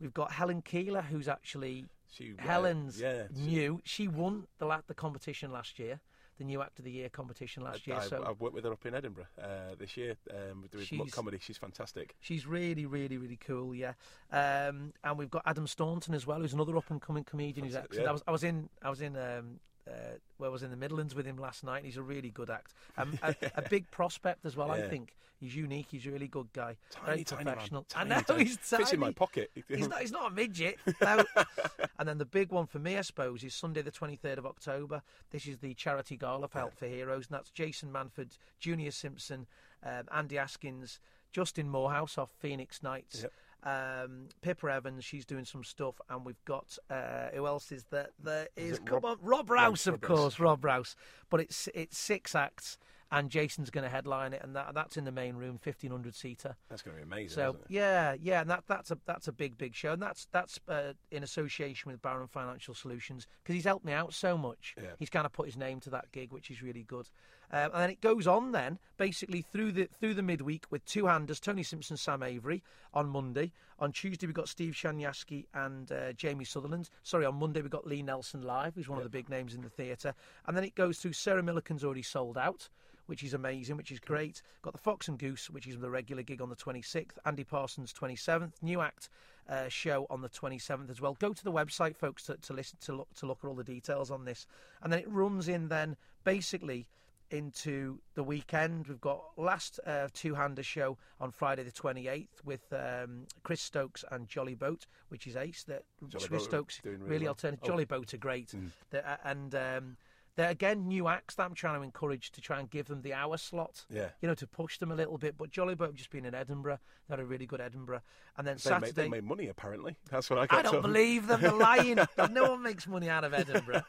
We've 0.00 0.14
got 0.14 0.32
Helen 0.32 0.62
Keeler, 0.62 1.02
who's 1.02 1.28
actually 1.28 1.84
She, 2.10 2.32
uh, 2.38 2.42
Helen's 2.42 3.00
yeah. 3.00 3.24
new. 3.34 3.80
She 3.84 4.08
won 4.08 4.46
the 4.58 4.82
the 4.86 4.94
competition 4.94 5.52
last 5.52 5.78
year, 5.78 6.00
the 6.38 6.44
new 6.44 6.62
Act 6.62 6.78
of 6.78 6.84
the 6.84 6.90
Year 6.90 7.08
competition 7.08 7.62
last 7.62 7.86
year. 7.86 7.96
I, 7.96 8.06
so 8.06 8.24
I've 8.26 8.40
worked 8.40 8.54
with 8.54 8.64
her 8.64 8.72
up 8.72 8.84
in 8.86 8.94
Edinburgh 8.94 9.26
uh, 9.40 9.74
this 9.78 9.96
year 9.96 10.16
um, 10.30 10.64
doing 10.70 10.84
She's- 10.84 11.10
comedy. 11.10 11.38
She's 11.40 11.58
fantastic. 11.58 12.14
she's 12.20 12.46
really, 12.46 12.86
really, 12.86 13.18
really 13.18 13.38
cool. 13.38 13.74
Yeah, 13.74 13.92
um, 14.30 14.92
and 15.04 15.18
we've 15.18 15.30
got 15.30 15.42
Adam 15.46 15.66
Staunton 15.66 16.14
as 16.14 16.26
well, 16.26 16.40
who's 16.40 16.52
another 16.54 16.76
up 16.76 16.90
and 16.90 17.00
coming 17.00 17.24
comedian. 17.24 17.66
Who's 17.66 17.76
excellent. 17.76 18.04
yeah. 18.04 18.08
I 18.08 18.12
was, 18.12 18.22
I 18.28 18.30
was 18.30 18.44
in, 18.44 18.68
I 18.82 18.90
was 18.90 19.00
in. 19.00 19.16
Um, 19.16 19.60
uh, 19.88 20.16
well, 20.38 20.50
I 20.50 20.52
was 20.52 20.62
in 20.62 20.70
the 20.70 20.76
Midlands 20.76 21.14
with 21.14 21.26
him 21.26 21.36
last 21.36 21.64
night. 21.64 21.78
and 21.78 21.86
He's 21.86 21.96
a 21.96 22.02
really 22.02 22.30
good 22.30 22.50
act. 22.50 22.74
Um, 22.96 23.18
a, 23.22 23.34
a 23.56 23.62
big 23.68 23.90
prospect 23.90 24.44
as 24.44 24.56
well. 24.56 24.70
I 24.70 24.82
think 24.82 25.14
he's 25.40 25.56
unique. 25.56 25.86
He's 25.90 26.06
a 26.06 26.10
really 26.10 26.28
good 26.28 26.52
guy. 26.52 26.76
Tiny, 26.90 27.06
very 27.06 27.24
tiny 27.24 27.44
man. 27.44 27.54
professional. 27.54 27.84
Tiny, 27.88 28.10
I 28.10 28.14
know 28.16 28.22
tiny. 28.22 28.44
he's 28.44 28.56
tiny. 28.56 28.82
Fits 28.84 28.92
in 28.92 29.00
my 29.00 29.12
pocket. 29.12 29.50
He's 29.68 29.88
not, 29.88 30.00
he's 30.00 30.12
not 30.12 30.30
a 30.30 30.34
midget. 30.34 30.78
No. 31.00 31.24
and 31.98 32.08
then 32.08 32.18
the 32.18 32.24
big 32.24 32.50
one 32.50 32.66
for 32.66 32.78
me, 32.78 32.96
I 32.96 33.00
suppose, 33.02 33.42
is 33.42 33.54
Sunday 33.54 33.82
the 33.82 33.90
23rd 33.90 34.38
of 34.38 34.46
October. 34.46 35.02
This 35.30 35.46
is 35.46 35.58
the 35.58 35.74
charity 35.74 36.16
gala 36.16 36.48
for 36.48 36.58
Help 36.58 36.76
for 36.76 36.86
Heroes, 36.86 37.26
and 37.28 37.36
that's 37.36 37.50
Jason 37.50 37.90
Manford, 37.92 38.36
Junior 38.60 38.90
Simpson, 38.90 39.46
um, 39.84 40.04
Andy 40.12 40.36
Askins, 40.36 41.00
Justin 41.32 41.68
Moorhouse 41.68 42.18
off 42.18 42.30
Phoenix 42.38 42.82
Nights. 42.82 43.22
Yep. 43.22 43.32
Um, 43.64 44.28
Pippa 44.40 44.66
Evans, 44.66 45.04
she's 45.04 45.24
doing 45.24 45.44
some 45.44 45.62
stuff, 45.62 45.94
and 46.10 46.24
we've 46.24 46.44
got 46.44 46.76
uh, 46.90 47.28
who 47.32 47.46
else 47.46 47.70
is 47.70 47.84
there? 47.90 48.08
There 48.22 48.48
is, 48.56 48.78
it 48.78 48.86
come 48.86 49.00
Rob- 49.02 49.04
on, 49.04 49.18
Rob 49.22 49.50
Rouse, 49.50 49.86
Rob 49.86 49.94
of 49.94 50.00
course, 50.00 50.40
Rob 50.40 50.64
Rouse. 50.64 50.96
But 51.30 51.40
it's 51.40 51.68
it's 51.74 51.96
six 51.96 52.34
acts, 52.34 52.76
and 53.12 53.28
Jason's 53.28 53.68
going 53.68 53.84
to 53.84 53.90
headline 53.90 54.32
it, 54.32 54.40
and 54.42 54.56
that 54.56 54.74
that's 54.74 54.96
in 54.96 55.04
the 55.04 55.12
main 55.12 55.36
room, 55.36 55.58
fifteen 55.58 55.90
hundred 55.90 56.14
seater. 56.14 56.56
That's 56.70 56.80
going 56.80 56.96
to 56.96 57.04
be 57.04 57.06
amazing. 57.06 57.34
So 57.36 57.56
yeah, 57.68 58.16
yeah, 58.20 58.40
and 58.40 58.50
that 58.50 58.64
that's 58.66 58.90
a 58.90 58.98
that's 59.06 59.28
a 59.28 59.32
big 59.32 59.58
big 59.58 59.74
show, 59.74 59.92
and 59.92 60.02
that's 60.02 60.26
that's 60.32 60.58
uh, 60.66 60.94
in 61.10 61.22
association 61.22 61.92
with 61.92 62.00
Baron 62.00 62.26
Financial 62.26 62.74
Solutions 62.74 63.26
because 63.42 63.54
he's 63.54 63.66
helped 63.66 63.84
me 63.84 63.92
out 63.92 64.14
so 64.14 64.38
much. 64.38 64.74
Yeah. 64.82 64.88
He's 64.98 65.10
kind 65.10 65.26
of 65.26 65.32
put 65.32 65.46
his 65.46 65.58
name 65.58 65.78
to 65.80 65.90
that 65.90 66.10
gig, 66.10 66.32
which 66.32 66.50
is 66.50 66.62
really 66.62 66.84
good. 66.84 67.08
Um, 67.54 67.70
and 67.74 67.82
then 67.82 67.90
it 67.90 68.00
goes 68.00 68.26
on 68.26 68.52
then 68.52 68.78
basically 68.96 69.42
through 69.42 69.72
the 69.72 69.88
through 70.00 70.14
the 70.14 70.22
midweek 70.22 70.64
with 70.70 70.82
two 70.86 71.06
handers, 71.06 71.38
Tony 71.38 71.62
Simpson, 71.62 71.98
Sam 71.98 72.22
Avery 72.22 72.62
on 72.94 73.08
Monday. 73.08 73.52
On 73.78 73.92
Tuesday 73.92 74.26
we 74.26 74.32
got 74.32 74.48
Steve 74.48 74.72
Shanyaski 74.72 75.44
and 75.52 75.92
uh, 75.92 76.14
Jamie 76.14 76.46
Sutherland. 76.46 76.88
Sorry, 77.02 77.26
on 77.26 77.34
Monday 77.34 77.60
we 77.60 77.68
got 77.68 77.86
Lee 77.86 78.02
Nelson 78.02 78.40
live, 78.40 78.74
who's 78.74 78.88
one 78.88 78.96
of 78.96 79.04
the 79.04 79.10
big 79.10 79.28
names 79.28 79.54
in 79.54 79.60
the 79.60 79.68
theatre. 79.68 80.14
And 80.46 80.56
then 80.56 80.64
it 80.64 80.74
goes 80.74 80.98
through 80.98 81.12
Sarah 81.12 81.42
Millican's 81.42 81.84
already 81.84 82.02
sold 82.02 82.38
out 82.38 82.70
which 83.06 83.22
is 83.22 83.34
amazing, 83.34 83.76
which 83.76 83.90
is 83.90 83.98
great. 84.00 84.42
Got 84.62 84.72
the 84.72 84.78
Fox 84.78 85.08
and 85.08 85.18
Goose, 85.18 85.50
which 85.50 85.66
is 85.66 85.78
the 85.78 85.90
regular 85.90 86.22
gig 86.22 86.40
on 86.40 86.48
the 86.48 86.56
26th. 86.56 87.18
Andy 87.24 87.44
Parsons 87.44 87.92
27th. 87.92 88.52
New 88.62 88.80
Act 88.80 89.08
uh, 89.48 89.68
show 89.68 90.06
on 90.08 90.22
the 90.22 90.28
27th 90.28 90.88
as 90.90 91.00
well. 91.00 91.14
Go 91.18 91.32
to 91.32 91.44
the 91.44 91.52
website, 91.52 91.96
folks, 91.96 92.24
to, 92.24 92.36
to 92.36 92.52
listen 92.52 92.78
to 92.82 92.92
look 92.94 93.12
to 93.14 93.26
look 93.26 93.38
at 93.42 93.48
all 93.48 93.54
the 93.54 93.64
details 93.64 94.10
on 94.10 94.24
this, 94.24 94.46
and 94.82 94.92
then 94.92 95.00
it 95.00 95.08
runs 95.10 95.48
in 95.48 95.68
then 95.68 95.96
basically 96.24 96.86
into 97.30 97.98
the 98.14 98.22
weekend. 98.22 98.86
We've 98.86 99.00
got 99.00 99.22
last 99.38 99.80
uh, 99.86 100.08
two-hander 100.12 100.62
show 100.62 100.98
on 101.18 101.30
Friday 101.30 101.62
the 101.62 101.72
28th 101.72 102.44
with 102.44 102.60
um, 102.72 103.26
Chris 103.42 103.62
Stokes 103.62 104.04
and 104.10 104.28
Jolly 104.28 104.54
Boat, 104.54 104.86
which 105.08 105.26
is 105.26 105.34
ace. 105.34 105.64
That 105.64 105.84
Jolly 106.08 106.28
Chris 106.28 106.42
Boat 106.42 106.42
Stokes 106.50 106.80
doing 106.82 106.98
really 106.98 107.10
really 107.10 107.24
well. 107.24 107.30
alternative. 107.30 107.62
Oh. 107.64 107.68
Jolly 107.68 107.84
Boat 107.86 108.12
are 108.14 108.18
great, 108.18 108.48
Mm. 108.50 108.68
They're- 108.90 109.04
uh, 109.06 109.16
and 109.24 109.54
um, 109.54 109.96
they're 110.36 110.48
again 110.50 110.88
new 110.88 111.08
acts 111.08 111.34
that 111.34 111.44
I'm 111.44 111.54
trying 111.54 111.76
to 111.78 111.82
encourage 111.82 112.32
to 112.32 112.40
try 112.40 112.58
and 112.58 112.70
give 112.70 112.86
them 112.86 113.02
the 113.02 113.12
hour 113.12 113.36
slot. 113.36 113.84
Yeah. 113.90 114.08
You 114.20 114.28
know, 114.28 114.34
to 114.34 114.46
push 114.46 114.78
them 114.78 114.90
a 114.90 114.94
little 114.94 115.18
bit. 115.18 115.36
But 115.36 115.50
Jolly 115.50 115.74
Boat 115.74 115.88
have 115.88 115.94
just 115.94 116.10
been 116.10 116.24
in 116.24 116.34
Edinburgh. 116.34 116.78
They 117.08 117.12
had 117.12 117.20
a 117.20 117.24
really 117.24 117.46
good 117.46 117.60
Edinburgh, 117.60 118.00
and 118.38 118.46
then 118.46 118.56
They 118.62 118.70
made, 118.70 118.80
Saturday. 118.80 118.92
they 118.92 119.08
made 119.08 119.24
money, 119.24 119.48
apparently. 119.48 119.96
That's 120.10 120.30
what 120.30 120.38
I 120.38 120.46
got 120.46 120.66
I 120.66 120.70
don't 120.70 120.82
believe 120.82 121.26
them. 121.26 121.40
They're 121.40 121.52
lying. 121.52 121.98
no 122.30 122.50
one 122.50 122.62
makes 122.62 122.86
money 122.86 123.08
out 123.08 123.24
of 123.24 123.34
Edinburgh. 123.34 123.82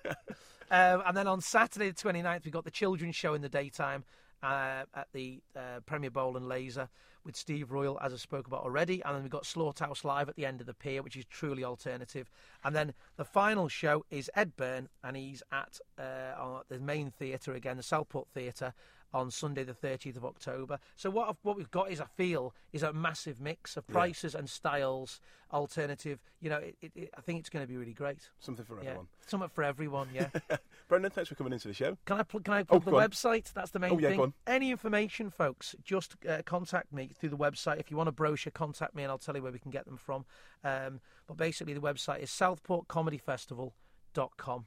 Um, 0.72 1.04
and 1.06 1.16
then 1.16 1.28
on 1.28 1.40
Saturday 1.40 1.92
the 1.92 1.96
29th, 1.96 2.46
we've 2.46 2.54
got 2.54 2.64
the 2.66 2.72
children's 2.72 3.16
show 3.16 3.34
in 3.36 3.42
the 3.42 3.50
daytime 3.50 4.04
uh, 4.42 4.84
at 4.94 5.08
the 5.14 5.42
uh, 5.56 5.80
Premier 5.86 6.10
Bowl 6.10 6.36
and 6.36 6.48
Laser 6.48 6.90
with 7.26 7.36
Steve 7.36 7.72
Royle, 7.72 7.98
as 8.02 8.14
I 8.14 8.18
spoke 8.18 8.48
about 8.48 8.64
already. 8.64 9.02
And 9.04 9.16
then 9.16 9.24
we've 9.24 9.32
got 9.32 9.46
Slaughterhouse 9.46 10.04
Live 10.04 10.30
at 10.30 10.36
the 10.36 10.46
end 10.46 10.62
of 10.62 10.68
the 10.68 10.74
pier, 10.74 11.02
which 11.02 11.16
is 11.16 11.26
truly 11.26 11.64
alternative. 11.64 12.30
And 12.64 12.76
then 12.76 12.94
the 13.18 13.26
final 13.26 13.68
show 13.68 14.06
is 14.10 14.30
Ed 14.36 14.56
Byrne, 14.56 14.90
and 15.04 15.16
he's 15.16 15.44
at 15.52 15.80
uh, 15.98 16.62
the 16.70 16.80
main 16.80 17.12
theatre 17.12 17.54
again, 17.54 17.78
the 17.78 17.84
Southport 17.84 18.28
Theatre. 18.34 18.74
On 19.14 19.30
Sunday, 19.30 19.64
the 19.64 19.74
30th 19.74 20.18
of 20.18 20.26
October. 20.26 20.80
So 20.96 21.12
what 21.12 21.30
I've, 21.30 21.36
what 21.44 21.56
we've 21.56 21.70
got 21.70 21.92
is, 21.92 22.02
I 22.02 22.08
feel, 22.18 22.56
is 22.72 22.82
a 22.82 22.92
massive 22.94 23.40
mix 23.40 23.78
of 23.78 23.84
Yeah. 23.88 23.94
prices 23.94 24.34
and 24.34 24.50
styles, 24.50 25.22
alternative. 25.52 26.24
You 26.42 26.50
know, 26.50 26.58
it, 26.58 26.76
it, 26.96 27.12
I 27.16 27.22
think 27.22 27.38
it's 27.40 27.50
going 27.50 27.64
to 27.64 27.68
be 27.72 27.78
really 27.78 27.94
great. 27.94 28.28
Something 28.40 28.66
for 28.66 28.78
Yeah, 28.78 28.86
everyone. 28.90 29.08
something 29.28 29.50
for 29.50 29.64
everyone. 29.64 30.10
Yeah. 30.16 30.30
Brendan, 30.88 31.12
thanks 31.12 31.30
for 31.30 31.36
coming 31.36 31.54
into 31.54 31.68
the 31.68 31.76
show. 31.76 31.96
Can 32.06 32.18
I 32.20 32.24
pl- 32.24 32.40
can 32.40 32.54
I 32.56 32.64
plug 32.64 32.86
the 32.86 32.90
go 32.92 32.98
on. 33.00 33.08
website? 33.08 33.54
That's 33.54 33.70
the 33.70 33.78
main 33.78 33.92
Oh, 33.94 34.00
yeah, 34.00 34.10
thing. 34.10 34.34
Any 34.48 34.72
information, 34.72 35.30
folks, 35.30 35.76
just 35.84 36.16
uh, 36.28 36.42
contact 36.44 36.92
me 36.92 37.12
through 37.16 37.30
the 37.30 37.38
website. 37.38 37.80
If 37.80 37.92
you 37.92 37.98
want 37.98 38.10
a 38.10 38.14
brochure, 38.14 38.50
contact 38.52 38.96
me 38.96 39.04
and 39.04 39.12
I'll 39.12 39.20
tell 39.20 39.36
you 39.36 39.44
where 39.44 39.52
we 39.52 39.60
can 39.60 39.70
get 39.70 39.86
them 39.86 39.98
from. 39.98 40.26
Um, 40.64 41.02
but 41.28 41.38
basically, 41.38 41.76
the 41.76 41.82
website 41.82 42.24
is 42.24 42.32
southportcomedyfestival.com 42.32 44.66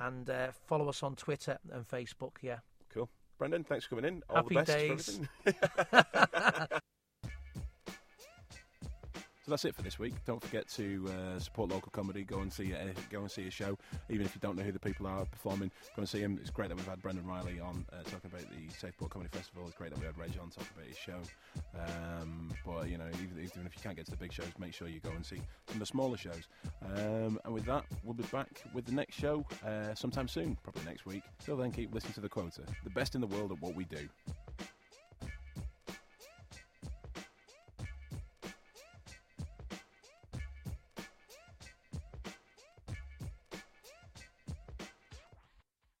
and 0.00 0.30
uh, 0.30 0.52
follow 0.66 0.88
us 0.88 1.02
on 1.02 1.16
Twitter 1.16 1.58
and 1.72 1.84
Facebook. 1.88 2.34
Yeah. 2.42 2.58
Brendan, 3.38 3.64
thanks 3.64 3.84
for 3.84 3.90
coming 3.96 4.04
in. 4.04 4.22
All 4.28 4.36
Happy 4.36 4.54
the 4.54 4.60
best 4.62 4.78
days. 4.78 5.20
for 5.44 5.50
everything. 5.50 6.78
So 9.48 9.52
that's 9.52 9.64
it 9.64 9.74
for 9.74 9.80
this 9.80 9.98
week. 9.98 10.12
Don't 10.26 10.42
forget 10.42 10.68
to 10.76 11.08
uh, 11.08 11.38
support 11.38 11.70
local 11.70 11.90
comedy. 11.90 12.22
Go 12.22 12.40
and 12.40 12.52
see 12.52 12.72
a, 12.72 12.92
go 13.08 13.20
and 13.20 13.30
see 13.30 13.46
a 13.46 13.50
show, 13.50 13.78
even 14.10 14.26
if 14.26 14.34
you 14.34 14.42
don't 14.42 14.56
know 14.56 14.62
who 14.62 14.72
the 14.72 14.78
people 14.78 15.06
are 15.06 15.24
performing. 15.24 15.70
Go 15.96 16.00
and 16.00 16.06
see 16.06 16.20
them. 16.20 16.36
It's 16.38 16.50
great 16.50 16.68
that 16.68 16.76
we've 16.76 16.86
had 16.86 17.00
Brendan 17.00 17.26
Riley 17.26 17.58
on 17.58 17.86
uh, 17.90 18.02
talking 18.02 18.30
about 18.30 18.42
the 18.42 18.70
Southport 18.78 19.10
Comedy 19.10 19.30
Festival. 19.32 19.66
It's 19.66 19.74
great 19.74 19.88
that 19.88 19.98
we 20.00 20.04
had 20.04 20.18
Reg 20.18 20.32
on 20.38 20.50
talking 20.50 20.68
about 20.76 20.86
his 20.86 20.98
show. 20.98 21.18
Um, 21.74 22.50
but 22.66 22.90
you 22.90 22.98
know, 22.98 23.06
even, 23.22 23.42
even 23.42 23.66
if 23.66 23.74
you 23.74 23.82
can't 23.82 23.96
get 23.96 24.04
to 24.04 24.10
the 24.10 24.18
big 24.18 24.34
shows, 24.34 24.48
make 24.58 24.74
sure 24.74 24.86
you 24.86 25.00
go 25.00 25.12
and 25.12 25.24
see 25.24 25.40
some 25.66 25.76
of 25.76 25.78
the 25.78 25.86
smaller 25.86 26.18
shows. 26.18 26.46
Um, 26.84 27.40
and 27.46 27.54
with 27.54 27.64
that, 27.64 27.86
we'll 28.04 28.12
be 28.12 28.24
back 28.24 28.62
with 28.74 28.84
the 28.84 28.92
next 28.92 29.14
show 29.14 29.46
uh, 29.66 29.94
sometime 29.94 30.28
soon, 30.28 30.58
probably 30.62 30.82
next 30.84 31.06
week. 31.06 31.22
Till 31.42 31.56
then, 31.56 31.72
keep 31.72 31.94
listening 31.94 32.12
to 32.12 32.20
the 32.20 32.28
quota, 32.28 32.64
the 32.84 32.90
best 32.90 33.14
in 33.14 33.22
the 33.22 33.26
world 33.26 33.50
at 33.50 33.62
what 33.62 33.74
we 33.74 33.84
do. 33.84 34.10